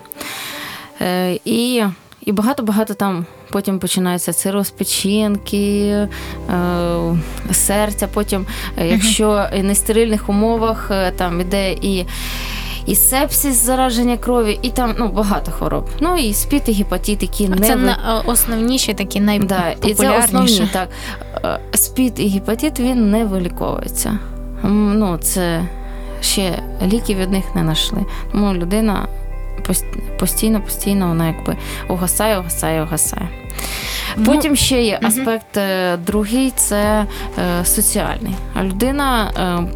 Е, 1.01 1.39
І, 1.45 1.85
і 2.21 2.33
багато-багато 2.33 2.95
там 2.95 3.27
потім 3.51 3.79
починається 3.79 4.33
цироз 4.33 4.71
печінки, 4.71 5.87
е, 5.89 6.09
серця. 7.53 8.07
Потім, 8.07 8.47
е, 8.79 8.89
якщо 8.89 9.47
в 9.53 9.63
нестерильних 9.63 10.29
умовах 10.29 10.89
е, 10.91 11.11
там 11.11 11.41
іде 11.41 11.73
і. 11.73 12.07
І 12.87 12.95
сепсис, 12.95 13.57
зараження 13.57 14.17
крові, 14.17 14.59
і 14.63 14.71
там 14.71 14.95
ну 14.99 15.09
багато 15.09 15.53
хвороб. 15.53 15.89
Ну 16.01 16.17
і 16.17 16.35
спіт, 16.35 16.69
і 16.69 16.73
гепатит, 16.73 17.23
які 17.23 17.49
не 17.49 17.57
Це 17.57 17.77
ви- 17.77 17.83
на 17.83 18.23
основніші 18.27 18.95
такі 18.95 19.21
Да, 19.81 19.89
і 19.89 19.95
це 19.95 20.19
основні, 20.19 20.69
так. 20.73 20.89
Е, 21.45 21.61
Спід 21.75 22.13
і 22.17 22.29
гепатит 22.29 22.81
він 22.81 23.11
не 23.11 23.25
виліковується. 23.25 24.19
Ну, 24.63 25.19
це 25.19 25.63
ще 26.21 26.63
ліків 26.87 27.19
від 27.19 27.31
них 27.31 27.45
не 27.55 27.63
знайшли. 27.63 28.05
Тому 28.33 28.55
людина 28.55 29.09
постійно, 30.19 30.61
постійно 30.61 31.09
вона 31.09 31.27
якби 31.27 31.57
угасає, 31.89 32.39
угасає, 32.39 32.83
угасає. 32.83 33.29
Ну, 34.17 34.25
Потім 34.25 34.57
ще 34.57 34.83
є 34.83 34.99
аспект 35.03 35.57
е, 35.57 35.97
другий 35.97 36.51
це 36.51 37.07
е, 37.39 37.65
соціальний. 37.65 38.35
А 38.55 38.65
людина, 38.65 39.31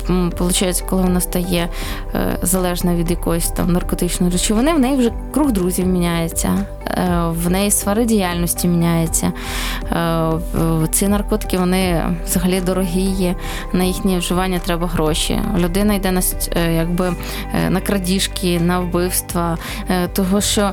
е, 0.08 0.12
виходить, 0.38 0.84
коли 0.90 1.02
вона 1.02 1.20
стає 1.20 1.68
е, 2.14 2.38
залежна 2.42 2.94
від 2.94 3.10
якоїсь 3.10 3.48
там 3.48 3.72
наркотичної 3.72 4.32
речовини, 4.32 4.72
в 4.74 4.78
неї 4.78 4.96
вже 4.96 5.12
круг 5.34 5.52
друзів 5.52 5.86
міняється, 5.86 6.66
е, 6.86 7.08
в 7.28 7.50
неї 7.50 7.70
сфера 7.70 8.04
діяльності 8.04 8.68
міняється. 8.68 9.32
Е, 9.92 10.30
Ці 10.90 11.08
наркотики 11.08 11.58
вони 11.58 12.02
взагалі 12.24 12.60
дорогі 12.60 13.00
є. 13.02 13.34
На 13.72 13.84
їхнє 13.84 14.18
вживання 14.18 14.58
треба 14.58 14.86
гроші. 14.86 15.40
Людина 15.58 15.94
йде 15.94 16.10
на 16.10 16.20
е, 16.56 16.72
якби 16.74 17.14
е, 17.54 17.70
на 17.70 17.80
крадіжки, 17.80 18.60
на 18.60 18.80
вбивства, 18.80 19.58
е, 19.90 20.08
того 20.08 20.40
що. 20.40 20.72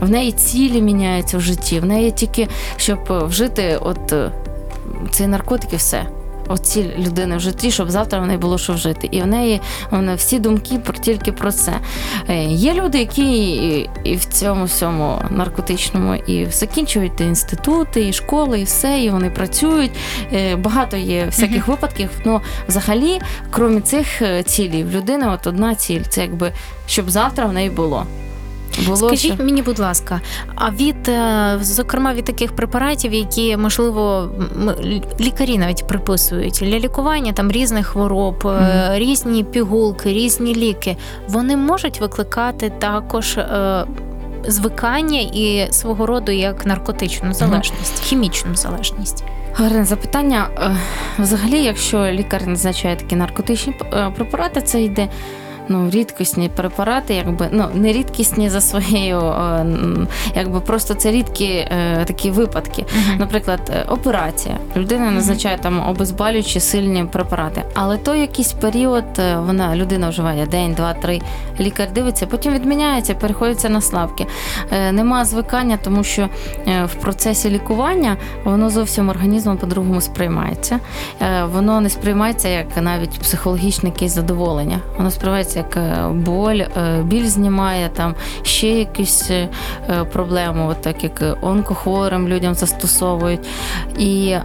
В 0.00 0.10
неї 0.10 0.32
цілі 0.32 0.82
міняються 0.82 1.38
в 1.38 1.40
житті. 1.40 1.80
В 1.80 1.84
неї 1.84 2.10
тільки 2.10 2.48
щоб 2.76 2.98
е, 3.10 3.24
вжити 3.24 3.78
от 3.80 4.12
е, 4.12 4.30
ці 5.10 5.26
наркотики, 5.26 5.76
все. 5.76 6.06
От 6.50 6.66
ціль 6.66 6.88
людини 6.98 7.36
в 7.36 7.40
житті, 7.40 7.70
щоб 7.70 7.90
завтра 7.90 8.20
в 8.20 8.26
неї 8.26 8.38
було 8.38 8.58
що 8.58 8.72
вжити. 8.72 9.08
І 9.10 9.22
в 9.22 9.26
неї 9.26 9.60
вона 9.90 10.14
всі 10.14 10.38
думки 10.38 10.78
про 10.78 10.98
тільки 10.98 11.32
про 11.32 11.52
це. 11.52 11.72
Е, 12.28 12.44
Є 12.44 12.74
люди, 12.74 12.98
які 12.98 13.50
і, 13.50 13.90
і 14.04 14.16
в 14.16 14.24
цьому 14.24 14.64
всьому 14.64 15.22
наркотичному 15.30 16.14
і 16.14 16.46
закінчують 16.46 17.20
інститути, 17.20 18.08
і 18.08 18.12
школи, 18.12 18.60
і 18.60 18.64
все, 18.64 19.00
і 19.00 19.10
вони 19.10 19.30
працюють. 19.30 19.90
Багато 20.58 20.96
є 20.96 21.26
всяких 21.26 21.68
випадків. 21.68 22.10
Ну, 22.24 22.40
взагалі, 22.68 23.20
крім 23.50 23.82
цих 23.82 24.22
цілей, 24.44 24.84
в 24.84 24.90
людини 24.90 25.26
от 25.28 25.46
одна 25.46 25.74
ціль 25.74 26.02
це 26.08 26.20
якби 26.20 26.52
щоб 26.86 27.10
завтра 27.10 27.46
в 27.46 27.52
неї 27.52 27.70
було. 27.70 28.06
Було 28.86 28.96
Скажіть 28.96 29.34
що- 29.34 29.44
мені, 29.44 29.62
будь 29.62 29.78
ласка, 29.78 30.20
а 30.54 30.70
від 30.70 31.08
е, 31.08 31.58
зокрема 31.60 32.14
від 32.14 32.24
таких 32.24 32.56
препаратів, 32.56 33.12
які 33.14 33.56
можливо 33.56 34.28
лікарі 35.20 35.58
навіть 35.58 35.86
приписують 35.86 36.58
для 36.62 36.78
лікування 36.78 37.32
там 37.32 37.50
різних 37.52 37.86
хвороб, 37.86 38.36
Мгм. 38.44 38.94
різні 38.94 39.44
пігулки, 39.44 40.12
різні 40.12 40.54
ліки, 40.54 40.96
вони 41.28 41.56
можуть 41.56 42.00
викликати 42.00 42.72
також. 42.78 43.38
е, 43.38 43.84
Звикання 44.46 45.20
і 45.20 45.68
свого 45.70 46.06
роду 46.06 46.32
як 46.32 46.66
наркотичну 46.66 47.32
залежність, 47.34 48.00
хімічну 48.02 48.54
залежність. 48.54 49.24
Гарне 49.54 49.84
запитання. 49.84 50.48
Взагалі, 51.18 51.62
якщо 51.62 52.06
лікар 52.06 52.46
назначає 52.46 52.96
такі 52.96 53.16
наркотичні 53.16 53.74
препарати, 54.16 54.60
це 54.62 54.82
йде. 54.82 55.08
Ну, 55.68 55.90
рідкісні 55.90 56.48
препарати, 56.48 57.14
якби 57.14 57.48
ну 57.52 57.64
не 57.74 57.92
рідкісні 57.92 58.50
за 58.50 58.60
своєю, 58.60 59.18
е, 59.18 59.66
якби 60.34 60.60
просто 60.60 60.94
це 60.94 61.10
рідкі 61.10 61.44
е, 61.44 62.04
такі 62.04 62.30
випадки. 62.30 62.84
Наприклад, 63.18 63.60
е, 63.70 63.84
операція. 63.88 64.58
Людина 64.76 65.10
назначає 65.10 65.58
там 65.58 65.88
обезболюючі 65.88 66.60
сильні 66.60 67.04
препарати, 67.04 67.62
але 67.74 67.96
то 67.96 68.14
якийсь 68.14 68.52
період 68.52 69.04
вона 69.36 69.76
людина 69.76 70.08
вживає 70.08 70.46
день, 70.46 70.74
два, 70.74 70.94
три. 70.94 71.20
Лікар 71.60 71.92
дивиться, 71.92 72.26
потім 72.26 72.54
відміняється, 72.54 73.14
переходиться 73.14 73.68
на 73.68 73.80
слабкі. 73.80 74.26
Е, 74.70 74.92
Нема 74.92 75.24
звикання, 75.24 75.78
тому 75.84 76.04
що 76.04 76.28
в 76.84 76.94
процесі 76.94 77.50
лікування 77.50 78.16
воно 78.44 78.70
зовсім 78.70 79.08
організмом 79.08 79.56
по-другому 79.56 80.00
сприймається. 80.00 80.80
Е, 81.22 81.44
Воно 81.44 81.80
не 81.80 81.90
сприймається 81.90 82.48
як 82.48 82.66
навіть 82.82 83.20
психологічне 83.20 83.88
якесь 83.88 84.12
задоволення. 84.12 84.80
Воно 84.98 85.10
сприймається 85.10 85.57
як 85.58 85.78
боль, 86.14 86.56
е, 86.76 87.02
біль 87.04 87.26
знімає, 87.26 87.88
там 87.88 88.14
ще 88.42 88.68
якісь 88.68 89.30
е, 89.30 89.48
проблеми, 90.12 90.66
от 90.66 90.80
так 90.82 91.04
як 91.04 91.22
онкохворим 91.40 92.28
людям 92.28 92.54
застосовують. 92.54 93.40
І 93.98 94.28
е, 94.30 94.42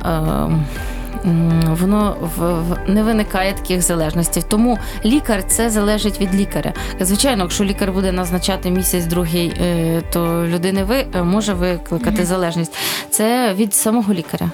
воно 1.82 2.16
в, 2.38 2.42
в- 2.62 2.78
не 2.88 3.04
виникає 3.04 3.54
таких 3.54 3.82
залежностей. 3.82 4.44
Тому 4.48 4.78
лікар 5.06 5.44
це 5.48 5.70
залежить 5.70 6.22
від 6.22 6.36
лікаря. 6.36 6.74
Звичайно, 7.00 7.44
якщо 7.44 7.64
лікар 7.64 7.92
буде 7.92 8.12
назначати 8.12 8.70
місяць 8.72 9.06
другий, 9.06 9.48
е, 9.62 10.02
то 10.14 10.46
людини 10.48 10.84
ви 10.84 11.06
може 11.24 11.54
викликати 11.54 12.26
залежність. 12.26 12.74
Це 13.10 13.54
від 13.54 13.74
самого 13.74 14.14
лікаря. 14.14 14.50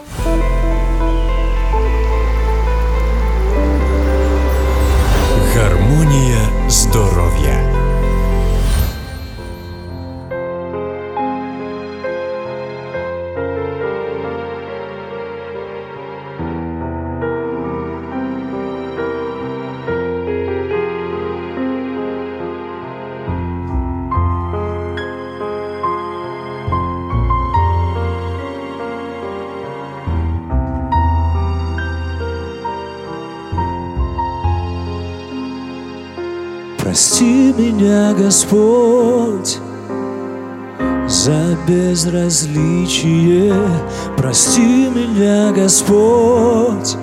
Гармонія 6.89 7.09
здоров'я. 7.09 7.68
Прости 36.89 37.53
меня, 37.55 38.15
Господь, 38.17 39.59
за 41.07 41.55
безразличие. 41.67 43.53
Прости 44.17 44.89
меня, 44.89 45.51
Господь, 45.51 46.97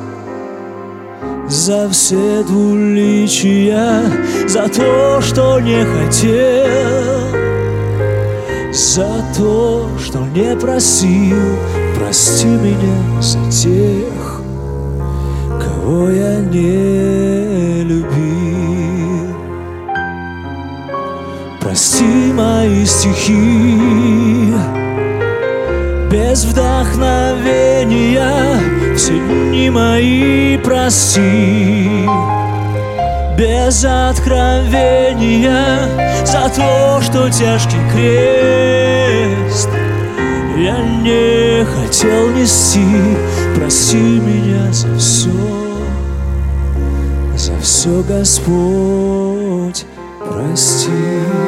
за 1.49 1.89
все 1.91 2.43
двуличия, 2.43 4.03
за 4.49 4.69
то, 4.69 5.21
что 5.21 5.61
не 5.61 5.85
хотел, 5.85 6.67
за 8.73 9.25
то, 9.39 9.89
что 10.05 10.19
не 10.35 10.57
просил. 10.57 11.57
Прости 11.97 12.49
меня 12.49 13.23
за 13.23 13.39
тех, 13.53 14.41
кого 15.61 16.11
я 16.11 16.41
не 16.41 17.85
любил. 17.85 18.26
Прости 21.77 22.33
мои 22.33 22.87
стихи. 22.87 23.77
Без 26.11 26.47
вдохновения 26.47 28.23
Все 28.97 29.13
дни 29.13 29.69
мои 29.69 30.57
прости. 30.57 32.09
Без 33.37 33.85
откровения 33.85 34.57
За 36.25 36.49
то, 36.49 37.03
что 37.03 37.29
тяжкий 37.29 37.77
крест. 37.93 39.69
Я 40.57 40.79
не 40.79 41.63
хотел 41.67 42.31
нести. 42.31 42.87
Прости 43.55 43.99
меня 43.99 44.73
за 44.73 44.97
все 44.97 45.29
За 47.37 47.53
все, 47.61 48.03
Господь 48.03 49.85
прости. 50.37 51.46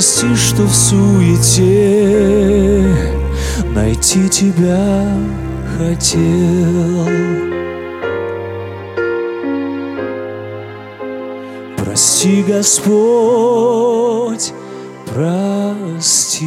Прости, 0.00 0.34
что 0.34 0.62
в 0.62 0.74
суете 0.74 1.76
найти 3.74 4.30
тебя 4.30 5.14
хотел. 5.76 7.06
Прости, 11.76 12.42
Господь, 12.48 12.94
прости. 15.04 16.40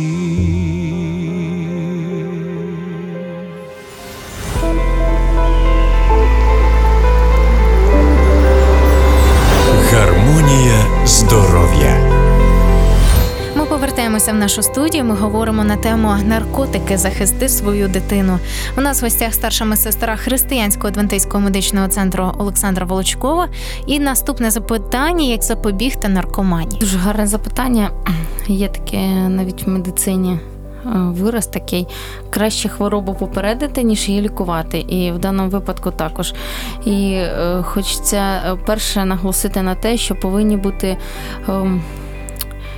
Повертаємося 14.04 14.32
в 14.32 14.36
нашу 14.36 14.62
студію. 14.64 15.04
Ми 15.04 15.16
говоримо 15.16 15.64
на 15.64 15.78
тему 15.78 16.16
наркотики 16.26 16.98
захисти 16.98 17.50
свою 17.50 17.88
дитину. 17.88 18.40
У 18.78 18.82
нас 18.82 19.02
в 19.02 19.04
гостях 19.04 19.34
старша 19.34 19.66
медсестра 19.66 20.16
Християнського 20.16 20.88
адвентистського 20.88 21.44
медичного 21.44 21.88
центру 21.88 22.32
Олександра 22.38 22.86
Волочкова. 22.86 23.48
І 23.88 24.00
наступне 24.00 24.52
запитання: 24.52 25.26
як 25.26 25.44
запобігти 25.44 26.08
наркоманії? 26.10 26.80
Дуже 26.80 26.98
гарне 26.98 27.28
запитання. 27.28 27.90
Є 28.48 28.68
таке 28.68 29.08
навіть 29.30 29.68
в 29.68 29.70
медицині. 29.70 30.40
е, 30.86 30.90
Вираз 30.94 31.48
такий 31.48 31.88
краще 32.30 32.70
хворобу 32.70 33.14
попередити, 33.14 33.84
ніж 33.84 34.10
її 34.10 34.22
лікувати. 34.22 34.80
І 34.80 35.12
в 35.12 35.20
даному 35.20 35.50
випадку 35.50 35.92
також. 35.92 36.34
І 36.86 37.12
е, 37.14 37.62
хочеться 37.64 38.18
е, 38.18 38.56
перше 38.66 39.06
наголосити 39.06 39.62
на 39.62 39.76
те, 39.76 39.98
що 39.98 40.16
повинні 40.16 40.58
бути 40.58 40.98
ем, 41.50 41.82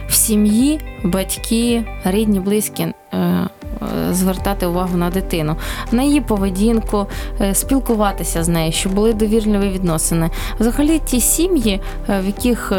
в 0.10 0.14
сім'ї 0.14 0.80
батьки, 1.04 1.84
рідні, 2.04 2.40
близькі. 2.40 2.84
е, 2.84 2.94
е, 3.14 3.48
Звертати 4.12 4.66
увагу 4.66 4.98
на 4.98 5.10
дитину, 5.10 5.56
на 5.92 6.04
її 6.04 6.22
поведінку, 6.22 7.08
е, 7.42 7.56
спілкуватися 7.56 8.44
з 8.44 8.48
нею, 8.48 8.72
щоб 8.72 8.94
були 8.94 9.14
довірливі 9.14 9.70
відносини. 9.70 10.30
Взагалі, 10.60 11.00
ті 11.00 11.22
сім'ї, 11.22 11.82
в 12.10 12.26
яких 12.26 12.72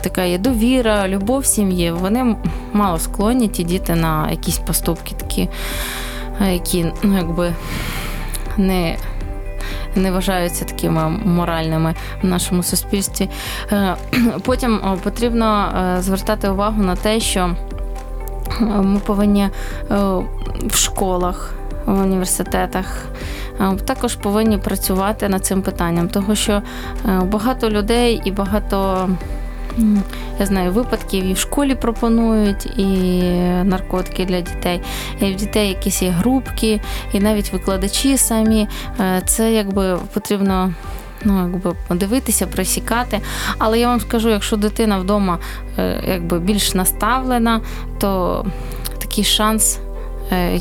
така 0.00 0.22
є 0.22 0.38
довіра, 0.38 1.08
любов 1.08 1.46
сім'ї, 1.46 1.90
вони 1.92 2.36
мало 2.72 2.98
склонні 2.98 3.48
ті 3.48 3.64
діти 3.64 3.94
на 3.94 4.30
якісь 4.30 4.58
поступки, 4.58 5.14
такі, 5.20 5.48
які 6.52 6.86
ну, 7.02 7.16
якби 7.16 7.52
не. 8.56 8.96
Не 9.96 10.10
вважаються 10.10 10.64
такими 10.64 11.08
моральними 11.08 11.94
в 12.22 12.26
нашому 12.26 12.62
суспільстві. 12.62 13.28
Е, 13.72 13.96
Потім 14.44 14.80
потрібно 15.02 15.72
е, 15.98 16.02
звертати 16.02 16.48
увагу 16.48 16.82
на 16.82 16.96
те, 16.96 17.20
що 17.20 17.40
е, 18.60 18.64
ми 18.64 18.98
повинні 18.98 19.42
е, 19.42 19.50
в 20.66 20.74
школах, 20.74 21.54
в 21.86 22.02
університетах 22.02 22.86
е, 23.60 23.76
також 23.84 24.14
повинні 24.16 24.58
працювати 24.58 25.28
над 25.28 25.46
цим 25.46 25.62
питанням, 25.62 26.08
тому 26.08 26.34
що 26.34 26.52
е, 26.52 26.62
багато 27.24 27.70
людей 27.70 28.22
і 28.24 28.30
багато. 28.30 29.08
Я 30.40 30.46
знаю, 30.46 30.72
випадків 30.72 31.24
і 31.24 31.32
в 31.32 31.38
школі 31.38 31.74
пропонують 31.74 32.66
і 32.66 33.22
наркотики 33.64 34.24
для 34.24 34.40
дітей, 34.40 34.80
і 35.20 35.32
в 35.32 35.36
дітей 35.36 35.68
якісь 35.68 36.02
є 36.02 36.10
групки, 36.10 36.80
і 37.12 37.20
навіть 37.20 37.52
викладачі 37.52 38.16
самі. 38.16 38.68
Е, 39.00 39.22
Це 39.26 39.52
якби 39.52 39.98
потрібно 40.14 40.72
ну, 41.24 41.38
якби 41.38 41.74
подивитися, 41.88 42.46
просікати. 42.46 43.20
Але 43.58 43.78
я 43.78 43.88
вам 43.88 44.00
скажу, 44.00 44.30
якщо 44.30 44.56
дитина 44.56 44.98
вдома 44.98 45.38
е, 45.78 46.00
якби 46.08 46.38
більш 46.38 46.74
наставлена, 46.74 47.60
то 47.98 48.44
такий 48.98 49.24
шанс 49.24 49.78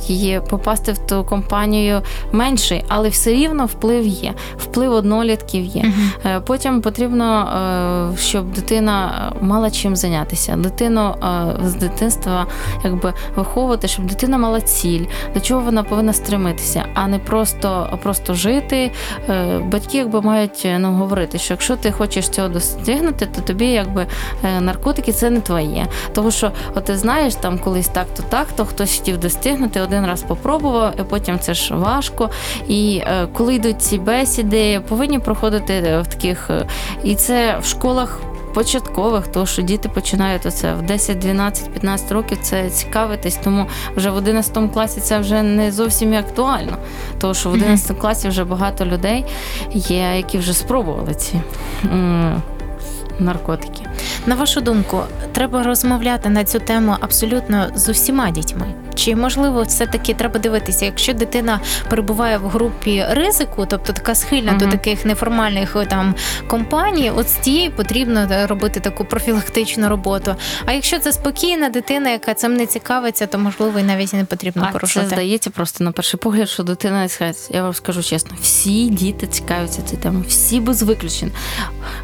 її 0.07 0.41
попасти 0.49 0.91
в 0.91 0.97
ту 0.97 1.23
компанію 1.23 2.01
менший, 2.31 2.83
але 2.87 3.09
все 3.09 3.29
рівно 3.29 3.65
вплив 3.65 4.07
є. 4.07 4.33
Вплив 4.57 4.91
однолітків 4.91 5.65
є. 5.65 5.85
Е, 6.25 6.39
Потім 6.39 6.81
потрібно, 6.81 7.47
е, 8.13 8.17
щоб 8.17 8.51
дитина 8.51 9.31
мала 9.41 9.71
чим 9.71 9.95
зайнятися. 9.95 10.55
Дитину 10.55 11.15
е, 11.23 11.67
з 11.67 11.73
дитинства 11.73 12.47
якби 12.83 13.13
виховувати, 13.35 13.87
щоб 13.87 14.05
дитина 14.05 14.37
мала 14.37 14.61
ціль, 14.61 15.05
до 15.33 15.39
чого 15.39 15.61
вона 15.61 15.83
повинна 15.83 16.13
стремитися, 16.13 16.85
а 16.93 17.07
не 17.07 17.19
просто, 17.19 17.99
просто 18.03 18.33
жити. 18.33 18.91
Е, 19.29 19.59
Батьки 19.59 19.97
якби 19.97 20.21
мають 20.21 20.61
е, 20.65 20.79
ну, 20.79 20.91
говорити, 20.93 21.37
що 21.37 21.53
якщо 21.53 21.75
ти 21.75 21.91
хочеш 21.91 22.29
цього 22.29 22.47
достигнути, 22.47 23.25
то 23.25 23.41
тобі 23.41 23.65
якби 23.65 24.05
е, 24.43 24.61
наркотики 24.61 25.11
це 25.11 25.29
не 25.29 25.41
твоє. 25.41 25.87
Тому 26.13 26.31
що, 26.31 26.51
от 26.75 26.85
ти 26.85 26.97
знаєш, 26.97 27.35
там 27.35 27.59
колись 27.59 27.87
так, 27.87 28.07
то 28.17 28.23
так, 28.23 28.47
то 28.55 28.65
хтось 28.65 28.97
хотів 28.97 29.17
достигнути, 29.17 29.52
один 29.61 30.05
раз 30.05 30.21
попробував, 30.23 30.93
і 30.99 31.03
потім 31.03 31.39
це 31.39 31.53
ж 31.53 31.75
важко. 31.75 32.29
І 32.67 33.01
е, 33.05 33.27
коли 33.33 33.55
йдуть 33.55 33.81
ці 33.81 33.97
бесіди, 33.97 34.79
повинні 34.89 35.19
проходити 35.19 35.73
е, 35.73 36.01
в 36.01 36.07
таких, 36.07 36.49
е, 36.49 36.65
і 37.03 37.15
це 37.15 37.57
в 37.61 37.65
школах. 37.65 38.19
Початкових, 38.53 39.27
тому 39.27 39.45
що 39.45 39.61
діти 39.61 39.89
починають 39.89 40.45
оце 40.45 40.73
в 40.73 40.81
10, 40.81 41.19
12, 41.19 41.69
15 41.71 42.11
років 42.11 42.37
це 42.41 42.69
цікавитись, 42.69 43.39
тому 43.43 43.65
вже 43.95 44.09
в 44.09 44.15
11 44.15 44.57
класі 44.73 45.01
це 45.01 45.19
вже 45.19 45.41
не 45.43 45.71
зовсім 45.71 46.13
і 46.13 46.17
актуально. 46.17 46.77
Тому 47.19 47.33
що 47.33 47.49
в 47.49 47.51
Мгм. 47.51 47.61
11 47.61 47.97
класі 47.97 48.27
вже 48.29 48.43
багато 48.43 48.85
людей 48.85 49.25
є, 49.73 50.13
які 50.17 50.37
вже 50.37 50.53
спробували 50.53 51.13
ці 51.13 51.41
м, 51.85 52.41
наркотики. 53.19 53.82
На 54.25 54.35
вашу 54.35 54.61
думку, 54.61 55.03
треба 55.31 55.63
розмовляти 55.63 56.29
на 56.29 56.43
цю 56.43 56.59
тему 56.59 56.95
абсолютно 56.99 57.71
з 57.75 57.89
усіма 57.89 58.31
дітьми? 58.31 58.65
Чи 58.95 59.15
можливо 59.15 59.63
все-таки 59.63 60.13
треба 60.13 60.39
дивитися, 60.39 60.85
якщо 60.85 61.13
дитина 61.13 61.59
перебуває 61.89 62.37
в 62.37 62.47
групі 62.47 63.05
ризику, 63.09 63.65
тобто 63.69 63.93
така 63.93 64.15
схильна 64.15 64.53
до 64.53 64.67
таких 64.67 65.05
неформальних 65.05 65.75
там 65.89 66.15
компаній, 66.47 67.11
от 67.15 67.29
з 67.29 67.33
тією 67.33 67.71
потрібно 67.71 68.27
е, 68.31 68.47
робити 68.47 68.79
таку 68.79 69.05
профілактичну 69.05 69.89
роботу. 69.89 70.35
А 70.65 70.71
якщо 70.71 70.99
це 70.99 71.11
спокійна 71.11 71.69
дитина, 71.69 72.09
яка 72.09 72.33
цим 72.33 72.53
не 72.53 72.65
цікавиться, 72.65 73.27
то 73.27 73.39
можливо 73.39 73.79
і 73.79 73.83
навіть 73.83 74.13
не 74.13 74.25
потрібно 74.25 74.69
А 74.73 74.85
це 74.85 75.05
здається 75.07 75.49
просто 75.49 75.83
на 75.83 75.91
перший 75.91 76.19
погляд, 76.19 76.49
що 76.49 76.63
дитина. 76.63 77.07
Я 77.49 77.63
вам 77.63 77.73
скажу 77.73 78.03
чесно, 78.03 78.37
всі 78.41 78.89
діти 78.89 79.27
цікавляться 79.27 79.81
цією 79.81 80.03
темою, 80.03 80.25
всі 80.27 80.59
без 80.59 80.83
виключень. 80.83 81.31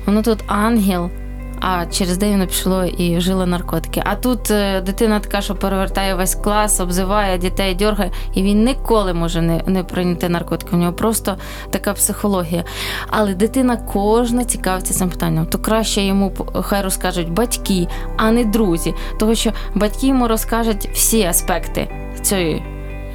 Воно 0.05 0.21
тут 0.21 0.39
ангел. 0.47 1.11
А 1.61 1.85
через 1.85 2.17
день 2.17 2.31
воно 2.31 2.47
пішло 2.47 2.85
і 2.85 3.19
жило 3.21 3.45
наркотики. 3.45 4.01
А 4.05 4.15
тут 4.15 4.51
е, 4.51 4.81
дитина 4.81 5.19
така, 5.19 5.41
що 5.41 5.55
перевертає 5.55 6.15
весь 6.15 6.35
клас, 6.35 6.79
обзиває 6.79 7.37
дітей, 7.37 7.75
дьоргає, 7.75 8.11
і 8.33 8.43
він 8.43 8.63
ніколи 8.65 9.13
може 9.13 9.41
не, 9.41 9.61
не 9.65 9.83
прийняти 9.83 10.29
наркотики. 10.29 10.75
У 10.75 10.79
нього 10.79 10.93
просто 10.93 11.37
така 11.69 11.93
психологія. 11.93 12.63
Але 13.09 13.33
дитина 13.33 13.77
кожна 13.77 14.43
цікавиться 14.45 14.93
цим 14.93 15.09
питанням. 15.09 15.45
То 15.45 15.57
краще 15.57 16.01
йому 16.01 16.31
хай 16.61 16.81
розкажуть 16.81 17.31
батьки, 17.31 17.87
а 18.17 18.31
не 18.31 18.45
друзі. 18.45 18.93
Тому 19.19 19.35
що 19.35 19.51
батьки 19.75 20.07
йому 20.07 20.27
розкажуть 20.27 20.89
всі 20.93 21.23
аспекти 21.23 21.87
цієї. 22.21 22.63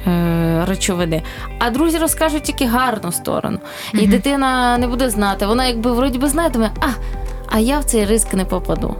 е, 0.07 0.65
Речовини, 0.67 1.21
а 1.59 1.69
друзі 1.69 1.97
розкажуть 1.97 2.43
тільки 2.43 2.65
гарну 2.65 3.11
сторону. 3.11 3.57
І 3.93 3.97
Мгм. 3.97 4.09
дитина 4.09 4.77
не 4.77 4.87
буде 4.87 5.09
знати. 5.09 5.45
Вона 5.45 5.65
якби 5.67 5.91
вроді 5.91 6.19
би 6.19 6.27
знає, 6.27 6.49
думає, 6.49 6.71
а, 6.81 6.85
а 7.47 7.59
я 7.59 7.79
в 7.79 7.83
цей 7.83 8.05
ризик 8.05 8.33
не 8.33 8.45
попаду. 8.45 8.95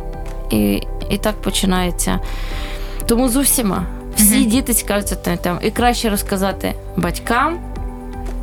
І, 0.49 0.81
і 1.09 1.17
так 1.17 1.35
починається. 1.35 2.19
Тому 3.05 3.29
з 3.29 3.35
усіма. 3.35 3.85
Всі 4.15 4.39
Мгм. 4.39 4.49
діти 4.49 4.73
цікавляться 4.73 5.15
тим. 5.15 5.57
І 5.61 5.71
краще 5.71 6.09
розказати 6.09 6.73
батькам, 6.97 7.59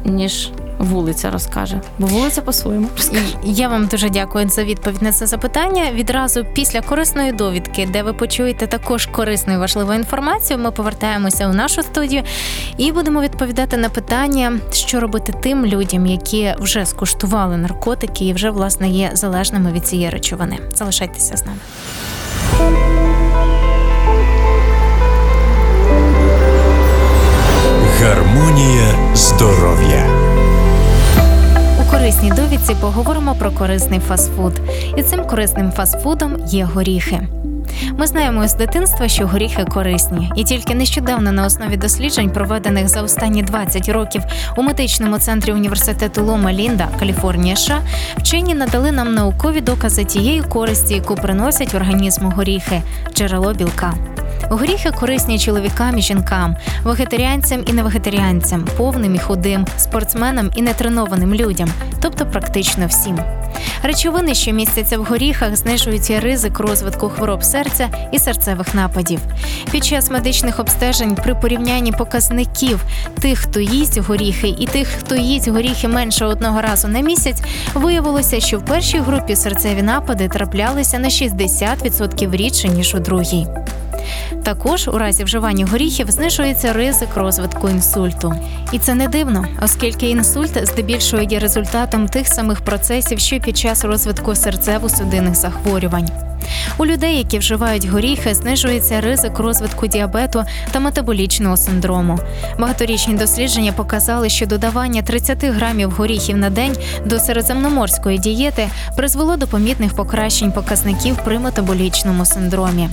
ніж 0.04 0.50
вулиця 0.82 1.30
розкаже. 1.30 1.80
Бо 1.98 2.06
вулиця 2.06 2.42
по-своєму 2.42 2.88
розкаже. 2.96 3.36
І 3.44 3.52
Я 3.54 3.68
вам 3.68 3.86
дуже 3.86 4.10
дякую 4.10 4.48
за 4.48 4.64
відповідь 4.64 5.02
на 5.02 5.12
це 5.12 5.26
запитання. 5.26 5.84
Відразу 5.94 6.46
після 6.54 6.80
корисної 6.80 7.32
довідки, 7.32 7.88
де 7.92 8.02
ви 8.02 8.12
почуєте 8.12 8.66
також 8.66 9.06
корисну 9.06 9.54
і 9.54 9.56
важливу 9.56 9.94
інформацію, 9.94 10.58
ми 10.58 10.70
повертаємося 10.70 11.48
у 11.48 11.52
нашу 11.52 11.82
студію 11.82 12.22
і 12.76 12.92
будемо 12.92 13.20
відповідати 13.20 13.76
на 13.76 13.88
питання, 13.88 14.52
що 14.72 15.00
робити 15.00 15.34
тим 15.42 15.66
людям, 15.66 16.06
які 16.06 16.54
вже 16.58 16.86
скуштували 16.86 17.56
наркотики 17.56 18.24
і 18.24 18.32
вже 18.32 18.50
власне 18.50 18.88
є 18.88 19.10
залежними 19.14 19.72
від 19.72 19.86
цієї 19.86 20.10
речовини. 20.10 20.58
Залишайтеся 20.74 21.36
з 21.36 21.44
нами. 21.46 21.58
Гармонія 28.00 29.14
здоров'я. 29.14 30.21
Корисній 32.02 32.32
довідці 32.32 32.74
поговоримо 32.80 33.34
про 33.34 33.50
корисний 33.50 34.00
фастфуд. 34.00 34.52
І 34.96 35.02
цим 35.02 35.24
корисним 35.24 35.72
фастфудом 35.72 36.36
є 36.46 36.64
горіхи. 36.64 37.20
Ми 37.98 38.06
знаємо 38.06 38.48
з 38.48 38.54
дитинства, 38.54 39.08
що 39.08 39.26
горіхи 39.26 39.64
корисні, 39.64 40.32
і 40.36 40.44
тільки 40.44 40.74
нещодавно 40.74 41.32
на 41.32 41.46
основі 41.46 41.76
досліджень, 41.76 42.30
проведених 42.30 42.88
за 42.88 43.02
останні 43.02 43.42
20 43.42 43.88
років 43.88 44.22
у 44.56 44.62
медичному 44.62 45.18
центрі 45.18 45.52
університету 45.52 46.24
Лома 46.24 46.52
Лінда, 46.52 46.88
Каліфорнія, 46.98 47.56
США, 47.56 47.80
вчені 48.16 48.54
надали 48.54 48.92
нам 48.92 49.14
наукові 49.14 49.60
докази 49.60 50.04
тієї 50.04 50.42
користі, 50.42 50.94
яку 50.94 51.14
приносять 51.14 51.74
організму 51.74 52.30
горіхи, 52.36 52.82
джерело 53.14 53.54
білка. 53.54 53.94
Горіхи 54.54 54.90
корисні 54.90 55.38
чоловікам 55.38 55.98
і 55.98 56.02
жінкам, 56.02 56.56
вегетаріанцям 56.84 57.64
і 57.66 57.72
невегетаріанцям, 57.72 58.68
повним 58.76 59.14
і 59.14 59.18
худим, 59.18 59.66
спортсменам 59.76 60.50
і 60.54 60.62
нетренованим 60.62 61.34
людям, 61.34 61.68
тобто 62.02 62.26
практично 62.26 62.86
всім. 62.86 63.18
Речовини, 63.82 64.34
що 64.34 64.52
містяться 64.52 64.98
в 64.98 65.04
горіхах, 65.04 65.56
знижують 65.56 66.10
ризик 66.10 66.58
розвитку 66.58 67.08
хвороб 67.08 67.44
серця 67.44 67.88
і 68.12 68.18
серцевих 68.18 68.74
нападів. 68.74 69.20
Під 69.70 69.84
час 69.84 70.10
медичних 70.10 70.60
обстежень 70.60 71.14
при 71.14 71.34
порівнянні 71.34 71.92
показників 71.92 72.84
тих, 73.20 73.38
хто 73.38 73.60
їсть 73.60 73.98
горіхи, 73.98 74.48
і 74.48 74.66
тих, 74.66 74.88
хто 74.88 75.16
їсть 75.16 75.48
горіхи 75.48 75.88
менше 75.88 76.24
одного 76.24 76.62
разу 76.62 76.88
на 76.88 77.00
місяць, 77.00 77.42
виявилося, 77.74 78.40
що 78.40 78.58
в 78.58 78.64
першій 78.64 78.98
групі 78.98 79.36
серцеві 79.36 79.82
напади 79.82 80.28
траплялися 80.28 80.98
на 80.98 81.08
60% 81.08 82.36
рідше 82.36 82.68
ніж 82.68 82.94
у 82.94 82.98
другій. 82.98 83.46
Також 84.42 84.88
у 84.88 84.98
разі 84.98 85.24
вживання 85.24 85.66
горіхів 85.66 86.10
знижується 86.10 86.72
ризик 86.72 87.16
розвитку 87.16 87.68
інсульту. 87.68 88.34
І 88.72 88.78
це 88.78 88.94
не 88.94 89.08
дивно, 89.08 89.46
оскільки 89.62 90.10
інсульт 90.10 90.66
здебільшого 90.66 91.22
є 91.22 91.38
результатом 91.38 92.08
тих 92.08 92.28
самих 92.28 92.60
процесів, 92.60 93.18
що 93.18 93.36
й 93.36 93.40
під 93.40 93.56
час 93.56 93.84
розвитку 93.84 94.30
серцево-судинних 94.30 95.34
захворювань. 95.34 96.31
У 96.78 96.86
людей, 96.86 97.18
які 97.18 97.38
вживають 97.38 97.86
горіхи, 97.86 98.34
знижується 98.34 99.00
ризик 99.00 99.38
розвитку 99.38 99.86
діабету 99.86 100.44
та 100.70 100.80
метаболічного 100.80 101.56
синдрому. 101.56 102.18
Багаторічні 102.58 103.14
дослідження 103.14 103.72
показали, 103.72 104.28
що 104.28 104.46
додавання 104.46 105.02
30 105.02 105.44
грамів 105.44 105.90
горіхів 105.90 106.36
на 106.36 106.50
день 106.50 106.76
до 107.06 107.18
середземноморської 107.18 108.18
дієти 108.18 108.68
призвело 108.96 109.36
до 109.36 109.46
помітних 109.46 109.94
покращень 109.94 110.52
показників 110.52 111.16
при 111.24 111.38
метаболічному 111.38 112.24
синдромі. 112.24 112.88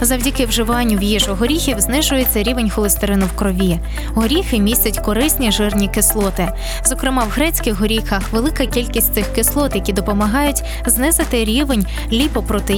Завдяки 0.00 0.46
вживанню 0.46 0.98
в 0.98 1.02
їжу 1.02 1.34
горіхів 1.34 1.80
знижується 1.80 2.42
рівень 2.42 2.70
холестерину 2.70 3.26
в 3.26 3.36
крові. 3.36 3.78
Горіхи 4.14 4.58
містять 4.58 4.98
корисні 4.98 5.52
жирні 5.52 5.88
кислоти. 5.88 6.48
Зокрема, 6.84 7.24
в 7.24 7.28
грецьких 7.30 7.74
горіхах 7.74 8.32
велика 8.32 8.66
кількість 8.66 9.14
цих 9.14 9.32
кислот, 9.32 9.74
які 9.74 9.92
допомагають 9.92 10.62
знизити 10.86 11.44
рівень 11.44 11.86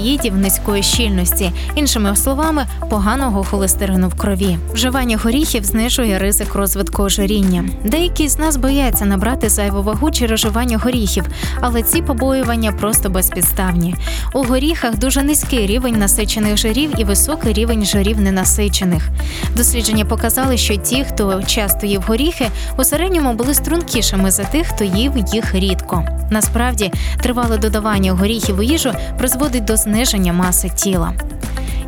ліпопротеїдів 0.08 0.36
низької 0.36 0.82
щільності, 0.82 1.52
іншими 1.74 2.16
словами, 2.16 2.66
поганого 2.90 3.44
холестерину 3.44 4.08
в 4.08 4.14
крові. 4.14 4.58
Вживання 4.72 5.18
горіхів 5.24 5.64
знижує 5.64 6.18
ризик 6.18 6.54
розвитку 6.54 7.02
ожиріння. 7.02 7.64
Деякі 7.84 8.28
з 8.28 8.38
нас 8.38 8.56
бояться 8.56 9.04
набрати 9.04 9.48
зайву 9.48 9.82
вагу 9.82 10.10
через 10.10 10.40
вживання 10.40 10.78
горіхів, 10.78 11.24
але 11.60 11.82
ці 11.82 12.02
побоювання 12.02 12.72
просто 12.72 13.10
безпідставні. 13.10 13.94
У 14.34 14.44
горіхах 14.44 14.98
дуже 14.98 15.22
низький 15.22 15.66
рівень 15.66 15.98
насичених 15.98 16.56
жирів 16.56 16.90
і 16.98 17.04
високий 17.04 17.52
рівень 17.52 17.84
жирів 17.84 18.20
ненасичених. 18.20 19.08
Дослідження 19.56 20.04
показали, 20.04 20.56
що 20.56 20.76
ті, 20.76 21.04
хто 21.04 21.42
часто 21.42 21.86
їв 21.86 22.02
горіхи, 22.06 22.48
у 22.78 22.84
середньому 22.84 23.32
були 23.32 23.54
стрункішими 23.54 24.30
за 24.30 24.44
тих, 24.44 24.66
хто 24.66 24.84
їв 24.84 25.12
їх 25.32 25.54
рідко. 25.54 26.04
Насправді, 26.30 26.92
тривале 27.22 27.58
додавання 27.58 28.12
горіхів 28.12 28.58
у 28.58 28.62
їжу 28.62 28.92
призводить 29.18 29.64
до 29.64 29.76
зниження 29.76 29.97
маси 30.32 30.70
тіла. 30.74 31.12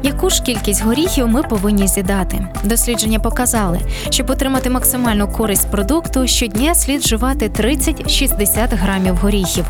Яку 0.03 0.31
ж 0.31 0.43
кількість 0.43 0.85
горіхів 0.85 1.29
ми 1.29 1.43
повинні 1.43 1.89
з'їдати? 1.89 2.47
Дослідження 2.65 3.19
показали, 3.19 3.81
щоб 4.11 4.31
отримати 4.31 4.71
максимальну 4.71 5.29
користь 5.29 5.71
продукту, 5.71 6.27
щодня 6.27 6.75
слід 6.75 7.01
вживати 7.01 7.49
30-60 7.49 8.77
грамів 8.77 9.17
горіхів. 9.17 9.65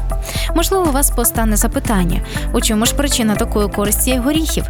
Можливо, 0.56 0.84
у 0.88 0.92
вас 0.92 1.10
постане 1.10 1.56
запитання: 1.56 2.20
у 2.52 2.60
чому 2.60 2.86
ж 2.86 2.94
причина 2.94 3.36
такої 3.36 3.68
користі 3.68 4.16
горіхів? 4.16 4.64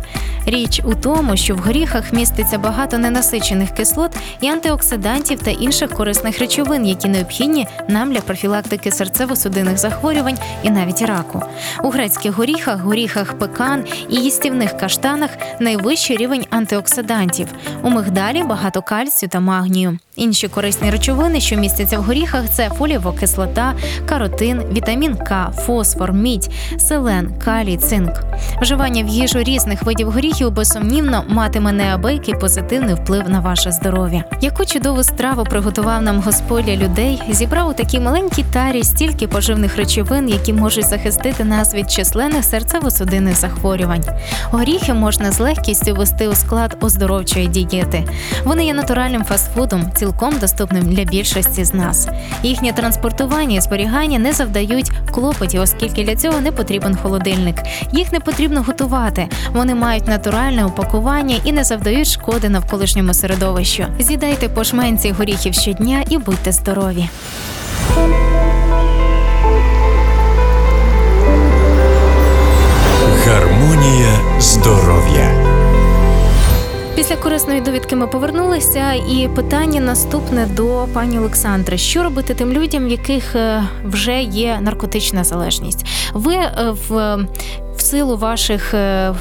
Річ 0.47 0.81
у 0.85 0.95
тому, 0.95 1.37
що 1.37 1.55
в 1.55 1.59
горіхах 1.59 2.13
міститься 2.13 2.59
багато 2.59 2.99
ненасичених 2.99 3.71
кислот 3.71 4.17
і 4.41 4.49
антиоксидантів 4.49 5.39
та 5.43 5.51
інших 5.51 5.91
корисних 5.91 6.39
речовин, 6.39 6.87
які 6.87 7.09
необхідні 7.09 7.67
нам 7.89 8.13
для 8.13 8.21
профілактики 8.21 8.91
серцево-судинних 8.91 9.77
захворювань 9.77 10.39
і 10.63 10.71
навіть 10.71 11.03
раку. 11.03 11.43
У 11.85 11.91
грецьких 11.91 12.33
горіхах, 12.33 12.81
горіхах 12.81 13.39
пекан 13.39 13.85
і 14.09 14.17
їстівних 14.17 14.77
каштанах 14.77 15.31
найвищий 15.59 16.17
рівень 16.17 16.47
антиоксидантів. 16.51 17.49
У 17.83 17.91
мигдалі 17.91 18.43
багато 18.43 18.83
кальцію 18.83 19.29
та 19.29 19.41
магнію. 19.41 19.99
Інші 20.17 20.49
корисні 20.49 20.91
речовини, 20.91 21.41
що 21.41 21.57
містяться 21.57 21.99
в 21.99 22.03
горіхах, 22.03 22.45
це 22.55 22.69
фолієва 22.69 23.13
кислота, 23.13 23.75
каротин, 24.09 24.63
вітамін 24.73 25.17
К, 25.17 25.53
фосфор, 25.57 26.13
мідь, 26.13 26.51
селен, 26.79 27.35
калій, 27.45 27.77
цинк. 27.77 28.11
Вживання 28.63 29.05
в 29.05 29.09
їжу 29.09 29.39
різних 29.39 29.83
видів 29.83 30.11
горіхів 30.11 30.51
безсумнівно 30.51 31.25
матиме 31.29 31.73
неабиякий 31.73 32.35
позитивний 32.35 32.95
вплив 32.95 33.29
на 33.29 33.41
ваше 33.41 33.73
здоров'я. 33.73 34.25
Яку 34.41 34.65
чудову 34.65 35.03
страву 35.03 35.45
приготував 35.45 36.03
нам 36.03 36.21
Господь 36.21 36.69
людей, 36.69 37.23
зібрав 37.31 37.69
у 37.69 37.73
такій 37.73 38.01
маленькій 38.01 38.45
тарі 38.53 38.83
стільки 38.83 39.27
поживних 39.27 39.77
речовин, 39.77 40.29
які 40.29 40.53
можуть 40.53 40.87
захистити 40.87 41.45
нас 41.45 41.75
від 41.75 41.91
численних 41.91 42.45
серцево-судинних 42.45 43.35
захворювань. 43.35 44.05
Горіхи 44.51 44.95
можна 44.95 45.33
з 45.33 45.41
легкістю 45.41 45.95
ввести 45.95 46.29
у 46.29 46.35
склад 46.41 46.77
оздоровчої 46.81 47.47
дієти. 47.47 48.05
Вони 48.45 48.67
є 48.67 48.75
натуральним 48.75 49.25
фастфудом, 49.25 49.93
цілком 49.95 50.39
доступним 50.39 50.83
для 50.83 51.05
більшості 51.05 51.65
з 51.65 51.75
нас. 51.75 52.09
Їхнє 52.43 52.73
транспортування 52.73 53.57
і 53.57 53.61
зберігання 53.61 54.19
не 54.19 54.33
завдають 54.33 54.93
клопотів, 55.11 55.61
оскільки 55.61 56.05
для 56.05 56.17
цього 56.17 56.41
не 56.41 56.53
потрібен 56.53 56.97
холодильник. 56.97 57.57
Їх 57.93 58.13
не 58.13 58.21
потрібно 58.21 58.63
готувати. 58.63 59.29
Вони 59.53 59.75
мають 59.75 60.07
натуральне 60.07 60.65
упакування 60.65 61.37
і 61.45 61.53
не 61.53 61.65
завдають 61.65 62.09
шкоди 62.09 62.49
навколишньому 62.49 63.15
середовищу. 63.15 63.85
З'їдайте 63.99 64.49
по 64.49 64.65
шменці 64.65 65.11
горіхів 65.11 65.55
щодня 65.55 66.05
і 66.09 66.19
будьте 66.19 66.53
здорові. 66.53 67.09
Гармонія 73.27 74.41
здоров'я. 74.41 75.40
Після 77.11 77.23
корисної 77.23 77.61
довідки 77.61 77.97
ми 77.97 78.07
повернулися, 78.07 78.93
і 78.93 79.29
питання 79.37 79.81
наступне 79.81 80.47
до 80.47 80.87
пані 80.95 81.19
Олександри: 81.19 81.79
що 81.79 82.03
робити 82.03 82.35
тим 82.35 82.53
людям, 82.53 82.87
в 82.87 82.91
яких 82.91 83.37
е, 83.37 83.63
вже 83.85 84.23
є 84.23 84.59
наркотична 84.61 85.25
залежність? 85.25 85.87
Ви 86.13 86.35
е, 86.35 86.51
в, 86.89 87.17
в 87.77 87.81
силу 87.81 88.17
ваших. 88.17 88.75
е, 88.75 89.15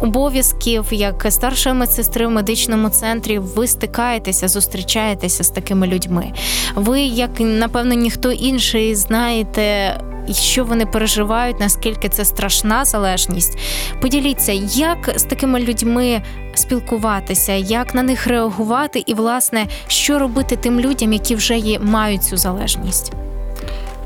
Обов'язків 0.00 0.84
як 0.90 1.26
старшої 1.30 1.74
медсестри 1.74 2.26
в 2.26 2.30
медичному 2.30 2.88
центрі 2.88 3.38
ви 3.38 3.66
стикаєтеся, 3.66 4.48
зустрічаєтеся 4.48 5.44
з 5.44 5.50
такими 5.50 5.86
людьми. 5.86 6.32
Ви, 6.74 7.00
як 7.00 7.30
напевно, 7.40 7.94
ніхто 7.94 8.32
інший, 8.32 8.94
знаєте, 8.94 9.96
що 10.34 10.64
вони 10.64 10.86
переживають, 10.86 11.60
наскільки 11.60 12.08
це 12.08 12.24
страшна 12.24 12.84
залежність. 12.84 13.58
Поділіться, 14.00 14.52
як 14.72 15.12
з 15.16 15.22
такими 15.22 15.60
людьми 15.60 16.22
спілкуватися, 16.54 17.52
як 17.52 17.94
на 17.94 18.02
них 18.02 18.26
реагувати, 18.26 19.02
і 19.06 19.14
власне 19.14 19.66
що 19.86 20.18
робити 20.18 20.56
тим 20.56 20.80
людям, 20.80 21.12
які 21.12 21.34
вже 21.34 21.56
є, 21.58 21.78
мають 21.78 22.24
цю 22.24 22.36
залежність. 22.36 23.12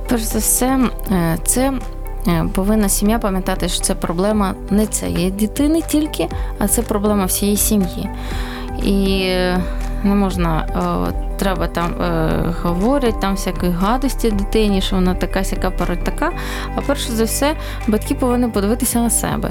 Перш 0.09 0.23
за 0.23 0.39
все, 0.39 0.81
е, 1.11 1.39
це 1.45 1.73
е, 2.29 2.45
повинна 2.55 2.89
сім'я 2.89 3.19
пам'ятати, 3.19 3.69
що 3.69 3.83
це 3.83 3.95
проблема 3.95 4.55
не 4.71 4.87
цієї 4.87 5.31
дитини 5.31 5.83
тільки, 5.89 6.29
а 6.59 6.69
це 6.69 6.83
проблема 6.83 7.25
всієї 7.25 7.57
сім'ї. 7.57 8.09
І 8.83 9.29
не 10.05 10.15
можна, 10.15 10.67
е, 11.11 11.32
треба 11.43 11.67
там 11.67 12.03
е, 12.03 12.55
говорять 12.63 13.21
там 13.21 13.35
всякої 13.35 13.73
гадості 13.73 14.31
дитині, 14.31 14.81
що 14.81 14.97
вона 14.97 15.15
така 15.15 15.45
сяка 15.45 15.71
порой 15.71 15.97
така. 15.97 16.33
А 16.77 16.81
перше 16.81 17.13
за 17.13 17.25
все, 17.25 17.57
батьки 17.89 18.15
повинні 18.15 18.49
подивитися 18.49 18.99
на 18.99 19.11
себе. 19.11 19.51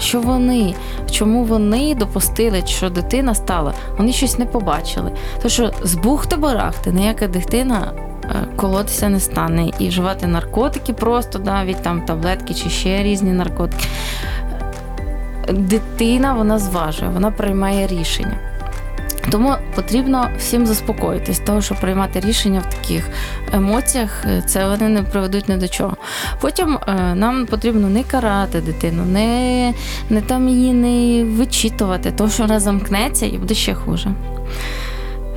Що 0.00 0.20
вони, 0.20 0.74
чому 1.10 1.44
вони 1.44 1.94
допустили, 1.94 2.62
що 2.66 2.90
дитина 2.90 3.34
стала, 3.34 3.74
вони 3.98 4.12
щось 4.12 4.38
не 4.38 4.46
побачили. 4.46 5.12
То 5.42 5.48
що 5.48 5.72
з 5.82 5.94
бухти-барахти 5.94 6.92
ніяка 6.92 7.26
дитина 7.26 7.92
е, 8.24 8.28
колотися 8.56 9.08
не 9.08 9.20
стане 9.20 9.70
і 9.78 9.88
вживати 9.88 10.26
наркотики 10.26 10.92
просто, 10.92 11.38
навіть 11.38 11.82
там 11.82 12.02
таблетки 12.02 12.54
чи 12.54 12.70
ще 12.70 13.02
різні 13.02 13.32
наркотики. 13.32 13.88
Дитина 15.52 16.34
вона 16.34 16.58
зважує, 16.58 17.10
вона 17.10 17.30
приймає 17.30 17.86
рішення. 17.86 18.53
Тому 19.30 19.54
потрібно 19.74 20.30
всім 20.38 20.66
заспокоїтись, 20.66 21.38
того, 21.38 21.62
що 21.62 21.74
приймати 21.74 22.20
рішення 22.20 22.60
в 22.60 22.74
таких 22.74 23.08
емоціях, 23.52 24.24
е, 24.24 24.42
це 24.46 24.68
вони 24.68 24.88
не 24.88 25.02
приведуть 25.02 25.48
ні 25.48 25.56
до 25.56 25.68
чого. 25.68 25.96
Потім 26.40 26.78
е, 26.88 27.14
нам 27.14 27.46
потрібно 27.46 27.88
не 27.88 28.02
карати 28.02 28.60
дитину, 28.60 29.04
не, 29.04 29.74
не 30.10 30.20
там 30.20 30.48
її 30.48 30.72
не 30.72 31.24
вичитувати, 31.24 32.12
тому 32.16 32.30
що 32.30 32.42
вона 32.42 32.60
замкнеться 32.60 33.26
і 33.26 33.38
буде 33.38 33.54
ще 33.54 33.74
хуже. 33.74 34.10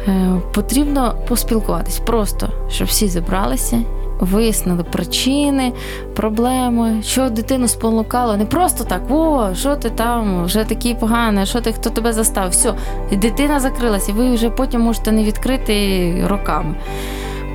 Е, 0.08 0.42
Потрібно 0.54 1.16
поспілкуватись 1.28 2.00
просто, 2.00 2.50
щоб 2.70 2.88
всі 2.88 3.08
зібралися, 3.08 3.80
вияснили 4.20 4.84
причини, 4.84 5.74
проблеми, 6.16 7.02
що 7.04 7.30
дитину 7.30 7.68
спонукало. 7.68 8.38
Не 8.38 8.46
просто 8.46 8.84
так, 8.84 9.02
о, 9.10 9.50
що 9.56 9.76
ти 9.76 9.90
там, 9.90 10.46
вже 10.46 10.64
такий 10.64 10.94
поганий, 10.96 11.46
що 11.46 11.62
ти, 11.62 11.74
хто 11.74 11.90
тебе 11.90 12.14
застав. 12.14 12.50
Все, 12.50 12.74
дитина 13.12 13.60
закрилася, 13.60 14.12
і 14.12 14.16
ви 14.16 14.34
вже 14.34 14.50
потім 14.50 14.82
можете 14.82 15.12
не 15.12 15.24
відкрити 15.24 16.28
роками. 16.28 16.76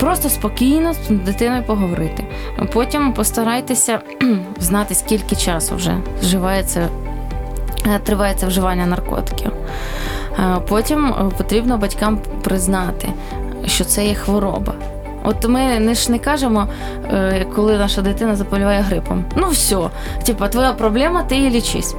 Просто 0.02 0.28
спокійно 0.28 0.92
з 0.92 1.08
дитиною 1.08 1.62
поговорити. 1.62 2.26
Потім 2.72 3.12
постарайтеся 3.12 4.00
знати, 4.58 4.94
скільки 4.94 5.36
часу 5.36 5.76
вже 5.76 5.96
вживається, 6.20 6.88
е, 7.86 7.98
тривається 7.98 8.46
вживання 8.46 8.86
наркотиків. 8.86 9.52
Е, 10.38 10.58
Потім 10.68 11.06
е, 11.06 11.30
потрібно 11.38 11.78
батькам 11.78 12.18
признати, 12.42 13.08
що 13.66 13.84
це 13.84 14.06
є 14.06 14.14
хвороба. 14.14 14.74
От 15.24 15.48
ми 15.48 15.80
не 15.80 15.94
ж 15.94 16.12
не 16.12 16.18
кажемо, 16.18 16.68
е, 17.12 17.46
коли 17.54 17.78
наша 17.78 18.02
дитина 18.02 18.36
заболіває 18.36 18.80
грипом. 18.80 19.24
Ну 19.36 19.48
все, 19.48 19.78
типа, 20.24 20.48
твоя 20.48 20.72
проблема, 20.72 21.22
ти 21.22 21.36
її 21.36 21.50
лічись. 21.50 21.94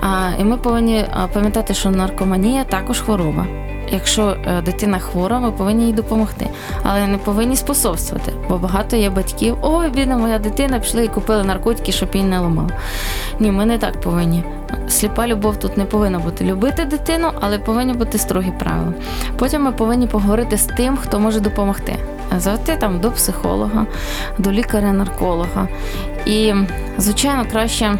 А, 0.00 0.30
і 0.40 0.44
ми 0.44 0.56
повинні 0.56 1.04
пам'ятати, 1.32 1.74
що 1.74 1.90
наркоманія 1.90 2.64
також 2.64 3.00
хвороба. 3.00 3.46
Якщо 3.92 4.36
е, 4.46 4.62
дитина 4.62 4.98
хвора, 4.98 5.38
ми 5.38 5.52
повинні 5.52 5.86
їй 5.86 5.92
допомогти, 5.92 6.48
але 6.82 7.06
не 7.06 7.18
повинні 7.18 7.56
способствувати, 7.56 8.32
бо 8.48 8.58
багато 8.58 8.96
є 8.96 9.10
батьків. 9.10 9.56
Ой, 9.62 9.90
бідна 9.90 10.16
моя 10.16 10.38
дитина, 10.38 10.78
пішли 10.78 11.04
і 11.04 11.08
купили 11.08 11.44
наркотики, 11.44 11.92
щоб 11.92 12.08
її 12.12 12.26
не 12.26 12.38
ламало. 12.38 12.68
Ні, 13.40 13.50
ми 13.50 13.66
не 13.66 13.78
так 13.78 14.00
повинні. 14.00 14.44
Сліпа 14.88 15.26
любов 15.26 15.56
тут 15.56 15.76
не 15.76 15.84
повинна 15.84 16.18
бути. 16.18 16.44
Любити 16.44 16.84
дитину, 16.84 17.30
але 17.40 17.58
повинні 17.58 17.92
бути 17.92 18.18
строгі 18.18 18.52
правила. 18.58 18.92
Потім 19.36 19.62
ми 19.62 19.72
повинні 19.72 20.06
поговорити 20.06 20.56
з 20.56 20.64
тим, 20.66 20.96
хто 20.96 21.20
може 21.20 21.40
допомогти. 21.40 21.96
Завжди 22.36 22.76
там 22.76 23.00
до 23.00 23.10
психолога, 23.10 23.86
до 24.38 24.52
лікаря-нарколога. 24.52 25.68
І, 26.26 26.54
звичайно, 26.98 27.46
краще 27.50 27.84
е, 27.84 27.98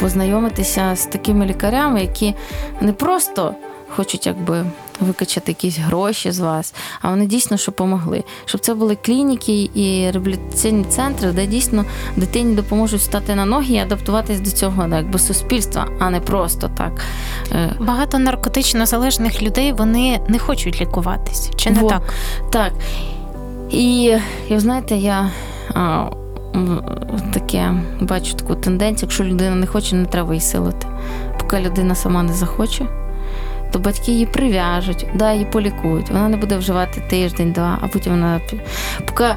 познайомитися 0.00 0.96
з 0.96 1.06
такими 1.06 1.46
лікарями, 1.46 2.00
які 2.00 2.34
не 2.80 2.92
просто 2.92 3.54
хочуть 3.88 4.26
якби 4.26 4.64
викачати 5.00 5.50
якісь 5.50 5.78
гроші 5.78 6.30
з 6.30 6.38
вас, 6.38 6.74
а 7.02 7.10
вони 7.10 7.26
дійсно 7.26 7.56
що 7.56 7.72
помогли. 7.72 8.24
Щоб 8.44 8.60
це 8.60 8.74
були 8.74 8.96
клініки 8.96 9.70
і 9.74 10.10
реабілітаційні 10.10 10.84
центри, 10.84 11.32
де 11.32 11.46
дійсно 11.46 11.84
дитині 12.16 12.54
допоможуть 12.56 13.02
стати 13.02 13.34
на 13.34 13.44
ноги 13.44 13.74
і 13.74 13.78
адаптуватись 13.78 14.40
до 14.40 14.50
цього 14.50 14.88
якби 14.88 15.18
суспільства, 15.18 15.88
а 15.98 16.10
не 16.10 16.20
просто 16.20 16.70
так. 16.76 17.00
Е, 17.52 17.72
Багато 17.80 18.18
наркотично 18.18 18.86
залежних 18.86 19.42
людей 19.42 19.72
вони 19.72 20.20
не 20.28 20.38
хочуть 20.38 20.80
лікуватись, 20.80 21.50
чи 21.56 21.70
не 21.70 21.80
Во. 21.80 21.88
так? 21.88 22.02
Так. 22.50 22.72
І, 23.70 24.16
і 24.48 24.58
знаєте, 24.58 24.96
я 24.96 25.30
таке 27.32 27.74
бачу 28.00 28.34
таку 28.34 28.54
тенденцію, 28.54 29.06
якщо 29.06 29.24
людина 29.24 29.56
не 29.56 29.66
хоче, 29.66 29.96
не 29.96 30.06
треба 30.06 30.28
її 30.28 30.40
силити. 30.40 30.86
Поки 31.40 31.60
людина 31.60 31.94
сама 31.94 32.22
не 32.22 32.32
захоче, 32.32 32.86
то 33.70 33.78
батьки 33.78 34.12
її 34.12 34.26
прив'яжуть, 34.26 35.06
да, 35.14 35.32
її 35.32 35.44
полікують. 35.44 36.10
Вона 36.10 36.28
не 36.28 36.36
буде 36.36 36.56
вживати 36.56 37.00
тиждень-два, 37.00 37.78
а 37.80 37.86
потім 37.86 38.12
вона. 38.12 38.40
Поки 39.06 39.24
е, 39.24 39.36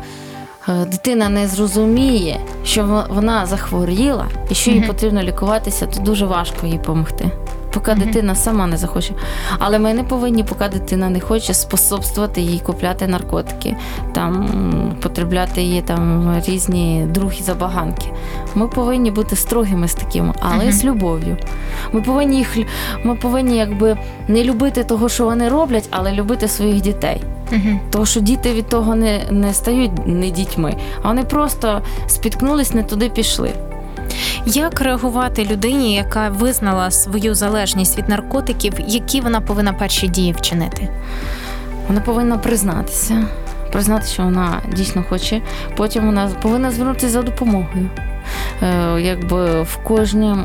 дитина 0.68 1.30
не 1.30 1.48
зрозуміє, 1.48 2.40
що 2.66 3.06
вона 3.10 3.46
захворіла 3.46 4.28
і 4.50 4.56
що 4.56 4.72
їй 4.72 4.82
потрібно 4.82 5.24
лікуватися, 5.24 5.86
то 5.86 6.00
дуже 6.02 6.26
важко 6.26 6.68
їй 6.68 6.78
допомогти. 6.78 7.32
Поки 7.74 7.94
дитина 7.94 8.36
сама 8.36 8.68
не 8.68 8.78
захоче. 8.78 9.14
Але 9.60 9.80
ми 9.80 9.94
не 9.94 10.04
повинні, 10.04 10.44
поки 10.44 10.68
дитина 10.68 11.10
не 11.10 11.20
хоче, 11.20 11.54
способствувати 11.54 12.42
їй 12.42 12.60
купляти 12.60 13.08
наркотики, 13.08 13.76
там 14.14 14.50
потребляти 15.02 15.62
її 15.62 15.82
там 15.82 16.34
різні 16.48 17.06
другі 17.10 17.44
забаганки. 17.44 18.06
Ми 18.56 18.68
повинні 18.68 19.12
бути 19.12 19.36
строгими 19.36 19.88
з 19.88 19.94
таким, 19.94 20.34
але 20.40 20.64
Мгм. 20.64 20.72
з 20.72 20.84
любов'ю. 20.86 21.38
Ми 21.94 22.02
повинні 22.02 22.38
їх 22.38 22.58
ми 23.04 23.16
повинні 23.16 23.58
якби 23.58 23.98
не 24.28 24.44
любити 24.44 24.84
того, 24.84 25.10
що 25.10 25.26
вони 25.26 25.50
роблять, 25.50 25.88
але 25.92 26.12
любити 26.12 26.48
своїх 26.48 26.82
дітей. 26.82 27.22
Мгм. 27.52 27.80
Тому 27.90 28.06
що 28.06 28.20
діти 28.20 28.54
від 28.54 28.68
того 28.70 28.96
не, 28.96 29.20
не 29.32 29.54
стають 29.54 29.92
не 30.06 30.30
дітьми, 30.30 30.76
а 31.04 31.08
вони 31.08 31.24
просто 31.24 31.82
спіткнулись, 32.08 32.74
не 32.74 32.84
туди 32.84 33.10
пішли. 33.10 33.52
Як 34.54 34.82
реагувати 34.82 35.46
людині, 35.46 35.96
яка 35.96 36.30
визнала 36.30 36.92
свою 36.92 37.36
залежність 37.36 37.98
від 37.98 38.10
наркотиків, 38.10 38.74
які 38.88 39.22
вона 39.22 39.42
повинна 39.42 39.74
перші 39.74 40.08
дії 40.08 40.34
вчинити? 40.34 40.90
Вона 41.88 42.02
повинна 42.02 42.38
признатися, 42.38 43.26
признати, 43.72 44.08
що 44.08 44.24
вона 44.24 44.62
дійсно 44.76 45.04
хоче. 45.10 45.42
Потім 45.78 46.06
вона 46.06 46.32
повинна 46.42 46.72
звернутися 46.72 47.10
за 47.10 47.22
допомогою. 47.22 47.90
Е, 48.64 49.02
якби 49.02 49.62
в 49.62 49.78
кожній 49.84 50.36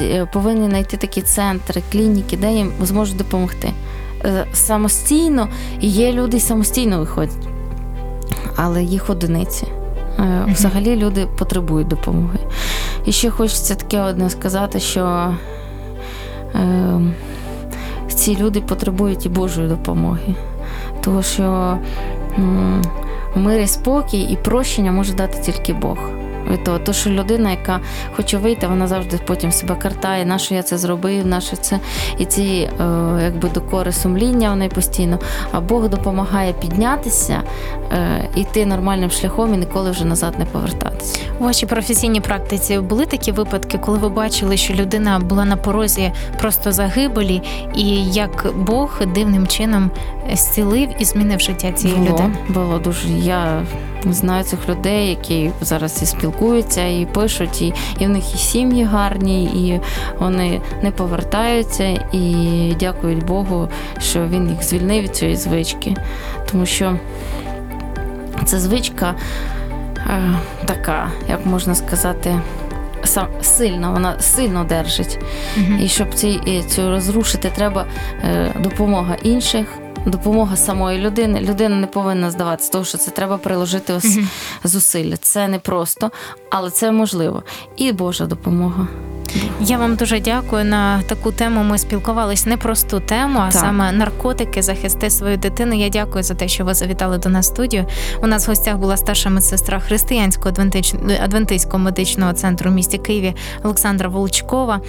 е, 0.00 0.26
повинні 0.32 0.68
знайти 0.68 0.96
такі 0.96 1.22
центри, 1.22 1.82
клініки, 1.92 2.36
де 2.36 2.52
їм 2.52 2.72
зможуть 2.82 3.16
допомогти. 3.16 3.72
Е, 4.24 4.46
Самостійно 4.52 5.48
є 5.80 6.12
люди 6.12 6.40
самостійно 6.40 6.98
виходять, 6.98 7.48
але 8.56 8.82
їх 8.82 9.10
одиниці. 9.10 9.66
Е, 10.18 10.44
Взагалі 10.48 10.96
люди 10.96 11.26
потребують 11.38 11.88
допомоги. 11.88 12.38
І 13.06 13.12
ще 13.12 13.30
хочеться 13.30 13.74
таке 13.74 14.00
одне 14.00 14.30
сказати, 14.30 14.80
що 14.80 15.34
е, 16.54 17.00
ці 18.08 18.36
люди 18.36 18.60
потребують 18.60 19.26
і 19.26 19.28
Божої 19.28 19.68
допомоги. 19.68 20.34
Тому 21.00 21.22
що 21.22 21.78
мир 23.36 23.60
і 23.60 23.66
спокій 23.66 24.20
і 24.20 24.36
прощення 24.36 24.92
може 24.92 25.14
дати 25.14 25.38
тільки 25.42 25.72
Бог. 25.72 25.98
Від 26.50 26.64
того, 26.64 26.78
то, 26.78 26.92
що 26.92 27.10
людина, 27.10 27.50
яка 27.50 27.80
хоче 28.16 28.36
вийти, 28.36 28.66
вона 28.66 28.86
завжди 28.86 29.20
потім 29.26 29.52
себе 29.52 29.74
картає, 29.74 30.24
на 30.24 30.38
що 30.38 30.54
я 30.54 30.62
це 30.62 30.78
зробив, 30.78 31.26
на 31.26 31.40
що 31.40 31.56
це. 31.56 31.80
І 32.18 32.24
ці 32.24 32.42
е, 32.42 32.70
якби 33.22 33.48
докори 33.48 33.92
сумління 33.92 34.50
вони 34.50 34.68
постійно. 34.68 35.18
А 35.52 35.60
Бог 35.60 35.88
допомагає 35.88 36.52
піднятися, 36.52 37.42
е, 37.92 38.28
йти 38.34 38.66
нормальним 38.66 39.10
шляхом 39.10 39.54
і 39.54 39.56
ніколи 39.56 39.90
вже 39.90 40.04
назад 40.04 40.34
не 40.38 40.44
повертатися. 40.44 41.20
У 41.40 41.44
вашій 41.44 41.66
професійній 41.66 42.20
практиці 42.20 42.78
були 42.78 43.06
такі 43.06 43.32
випадки, 43.32 43.78
коли 43.78 43.98
ви 43.98 44.08
бачили, 44.08 44.56
що 44.56 44.74
людина 44.74 45.18
була 45.18 45.44
на 45.44 45.56
порозі 45.56 46.12
просто 46.40 46.72
загибелі, 46.72 47.42
і 47.74 48.04
як 48.04 48.46
Бог 48.56 49.00
дивним 49.14 49.46
чином 49.46 49.90
зцілив 50.32 50.88
і 50.98 51.04
змінив 51.04 51.40
життя 51.40 51.72
цієї 51.72 51.98
було, 51.98 52.10
людини? 52.10 52.36
було 52.48 52.78
дуже. 52.78 53.08
Я 53.08 53.62
знаю 54.06 54.44
цих 54.44 54.68
людей, 54.68 55.08
які 55.08 55.50
зараз 55.60 56.02
і 56.02 56.06
спілкуються, 56.06 56.86
і 56.86 57.06
пишуть, 57.06 57.62
і, 57.62 57.74
і 57.98 58.06
в 58.06 58.08
них 58.08 58.34
і 58.34 58.38
сім'ї 58.38 58.84
гарні, 58.84 59.44
і 59.44 59.80
вони 60.18 60.60
не 60.82 60.90
повертаються, 60.90 61.84
і 62.12 62.74
дякують 62.80 63.24
Богу, 63.24 63.68
що 64.00 64.26
він 64.26 64.50
їх 64.50 64.62
звільнив 64.62 65.02
від 65.02 65.16
цієї 65.16 65.36
звички. 65.36 65.96
Тому 66.50 66.66
що 66.66 66.96
ця 68.44 68.60
звичка 68.60 69.14
е, 69.96 70.34
така, 70.66 71.10
як 71.28 71.46
можна 71.46 71.74
сказати, 71.74 72.40
сам, 73.04 73.26
сильна, 73.40 73.90
вона 73.90 74.20
сильно 74.20 74.64
держить. 74.64 75.18
Мгм. 75.56 75.80
І 75.82 75.88
щоб 75.88 76.14
ці, 76.14 76.62
цю 76.68 76.90
розрушити, 76.90 77.50
треба 77.54 77.86
е, 78.24 78.52
допомога 78.58 79.16
інших, 79.22 79.66
допомога 80.10 80.56
самої 80.56 80.98
людини. 80.98 81.40
Людина 81.40 81.76
не 81.76 81.86
повинна 81.86 82.30
здаватися, 82.30 82.72
тому 82.72 82.84
що 82.84 82.98
це 82.98 83.10
треба 83.10 83.38
приложити 83.38 83.92
Мгм. 84.04 84.28
зусилля. 84.64 85.16
Це 85.16 85.48
не 85.48 85.58
просто, 85.58 86.10
але 86.50 86.70
це 86.70 86.92
можливо. 86.92 87.42
І 87.76 87.92
Божа 87.92 88.26
допомога. 88.26 88.86
Я 89.60 89.78
вам 89.78 89.96
дуже 89.96 90.20
дякую. 90.20 90.64
На 90.64 91.02
таку 91.02 91.32
тему 91.32 91.62
ми 91.62 91.78
спілкувались 91.78 92.46
не 92.46 92.56
просту 92.56 93.00
тему, 93.00 93.38
а 93.38 93.50
Так. 93.52 93.60
саме 93.60 93.92
наркотики, 93.92 94.62
захисти 94.62 95.10
свою 95.10 95.36
дитину. 95.36 95.74
Я 95.74 95.88
дякую 95.88 96.24
за 96.24 96.34
те, 96.34 96.48
що 96.48 96.64
ви 96.64 96.74
завітали 96.74 97.18
до 97.18 97.28
нас 97.28 97.46
в 97.46 97.48
студію. 97.54 97.86
У 98.22 98.26
нас 98.26 98.46
в 98.46 98.50
гостях 98.50 98.76
була 98.76 98.96
старша 98.96 99.30
медсестра 99.30 99.80
християнського 99.80 100.50
адвентич- 100.50 101.24
адвентистського 101.24 101.78
медичного 101.78 102.32
центру 102.32 102.70
в 102.70 102.74
місті 102.74 102.98
Києві 102.98 103.34
Олександра 103.64 104.08
Волчкова. 104.08 104.80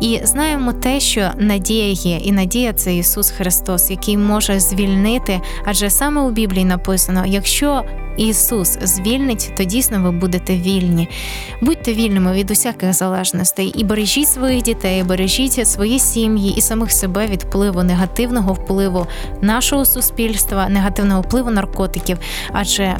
І 0.00 0.20
знаємо 0.24 0.72
те, 0.72 1.00
що 1.00 1.30
надія 1.36 1.92
є, 1.92 2.16
і 2.16 2.32
надія 2.32 2.72
це 2.72 2.96
Ісус 2.96 3.30
Христос, 3.30 3.90
який 3.90 4.16
може 4.16 4.60
звільнити. 4.60 5.40
Адже 5.64 5.90
саме 5.90 6.20
у 6.20 6.30
Біблії 6.30 6.64
написано: 6.64 7.24
якщо 7.26 7.84
Ісус 8.16 8.78
звільнить, 8.82 9.52
то 9.56 9.64
дійсно 9.64 10.02
ви 10.02 10.10
будете 10.10 10.56
вільні. 10.56 11.08
Будьте 11.62 11.92
вільними 11.92 12.32
від 12.32 12.50
усяких 12.50 12.92
залежностей 12.92 13.72
і 13.76 13.84
бережіть 13.84 14.28
своїх 14.28 14.62
дітей, 14.62 15.02
бережіть 15.02 15.68
свої 15.68 15.98
сім'ї 15.98 16.54
і 16.56 16.60
самих 16.60 16.92
себе 16.92 17.26
від 17.26 17.42
впливу 17.42 17.82
негативного 17.82 18.52
впливу 18.52 19.06
нашого 19.40 19.84
суспільства, 19.84 20.68
негативного 20.68 21.20
впливу 21.20 21.50
наркотиків. 21.50 22.18
Адже 22.52 22.96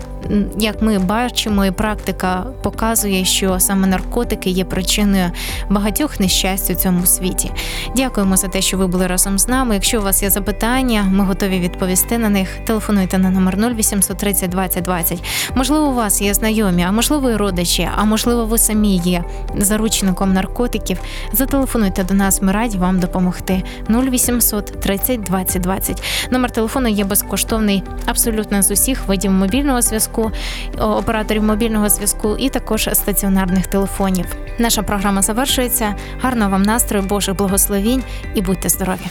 як 0.58 0.82
ми 0.82 0.98
бачимо, 0.98 1.66
і 1.66 1.70
практика 1.70 2.46
показує, 2.62 3.24
що 3.24 3.60
саме 3.60 3.86
наркотики 3.86 4.50
є 4.50 4.64
причиною 4.64 5.30
багатьох 5.70 6.20
нещасть 6.20 6.70
у 6.70 6.74
цьому 6.74 7.06
світі. 7.06 7.50
Дякуємо 7.96 8.36
за 8.36 8.48
те, 8.48 8.60
що 8.62 8.76
ви 8.76 8.86
були 8.86 9.06
разом 9.06 9.38
з 9.38 9.48
нами. 9.48 9.74
Якщо 9.74 10.00
у 10.00 10.02
вас 10.02 10.22
є 10.22 10.30
запитання, 10.30 11.06
ми 11.10 11.24
готові 11.24 11.58
відповісти 11.58 12.18
на 12.18 12.28
них. 12.28 12.48
Телефонуйте 12.66 13.18
на 13.18 13.30
номер 13.30 13.56
0830 13.56 14.50
20 14.50 14.84
20. 14.84 15.22
Можливо, 15.54 15.86
у 15.86 15.94
вас 15.94 16.22
є 16.22 16.34
знайомі, 16.34 16.82
а 16.82 16.92
можливо, 16.92 17.30
і 17.30 17.36
родичі, 17.36 17.88
а 17.96 18.04
можливо, 18.04 18.46
ви 18.46 18.58
самі 18.58 18.96
є 18.96 19.24
заручником 19.56 20.32
наркотиків. 20.32 20.98
Зателефонуйте 21.32 22.04
до 22.04 22.14
нас, 22.14 22.42
ми 22.42 22.52
раді 22.52 22.78
вам 22.78 23.00
допомогти. 23.00 23.62
0800 23.90 24.80
30 24.80 25.22
20 25.22 25.62
20. 25.62 26.02
Номер 26.30 26.50
телефону 26.50 26.88
є 26.88 27.04
безкоштовний 27.04 27.82
абсолютно 28.06 28.62
з 28.62 28.70
усіх 28.70 29.08
видів 29.08 29.30
мобільного 29.30 29.82
зв'язку, 29.82 30.09
о- 30.18 30.30
операторів 30.78 31.42
мобільного 31.42 31.88
зв'язку 31.88 32.36
і 32.38 32.48
також 32.48 32.88
стаціонарних 32.92 33.66
телефонів. 33.66 34.26
Наша 34.58 34.82
програма 34.82 35.22
завершується. 35.22 35.94
Гарного 36.22 36.50
вам 36.50 36.62
настрою, 36.62 37.04
Божих 37.06 37.36
благословінь 37.36 38.02
і 38.34 38.42
будьте 38.42 38.68
здорові! 38.68 39.06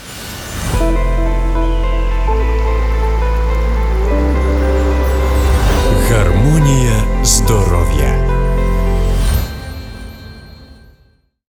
Гармонія 6.10 7.02
здоров'я. 7.24 8.19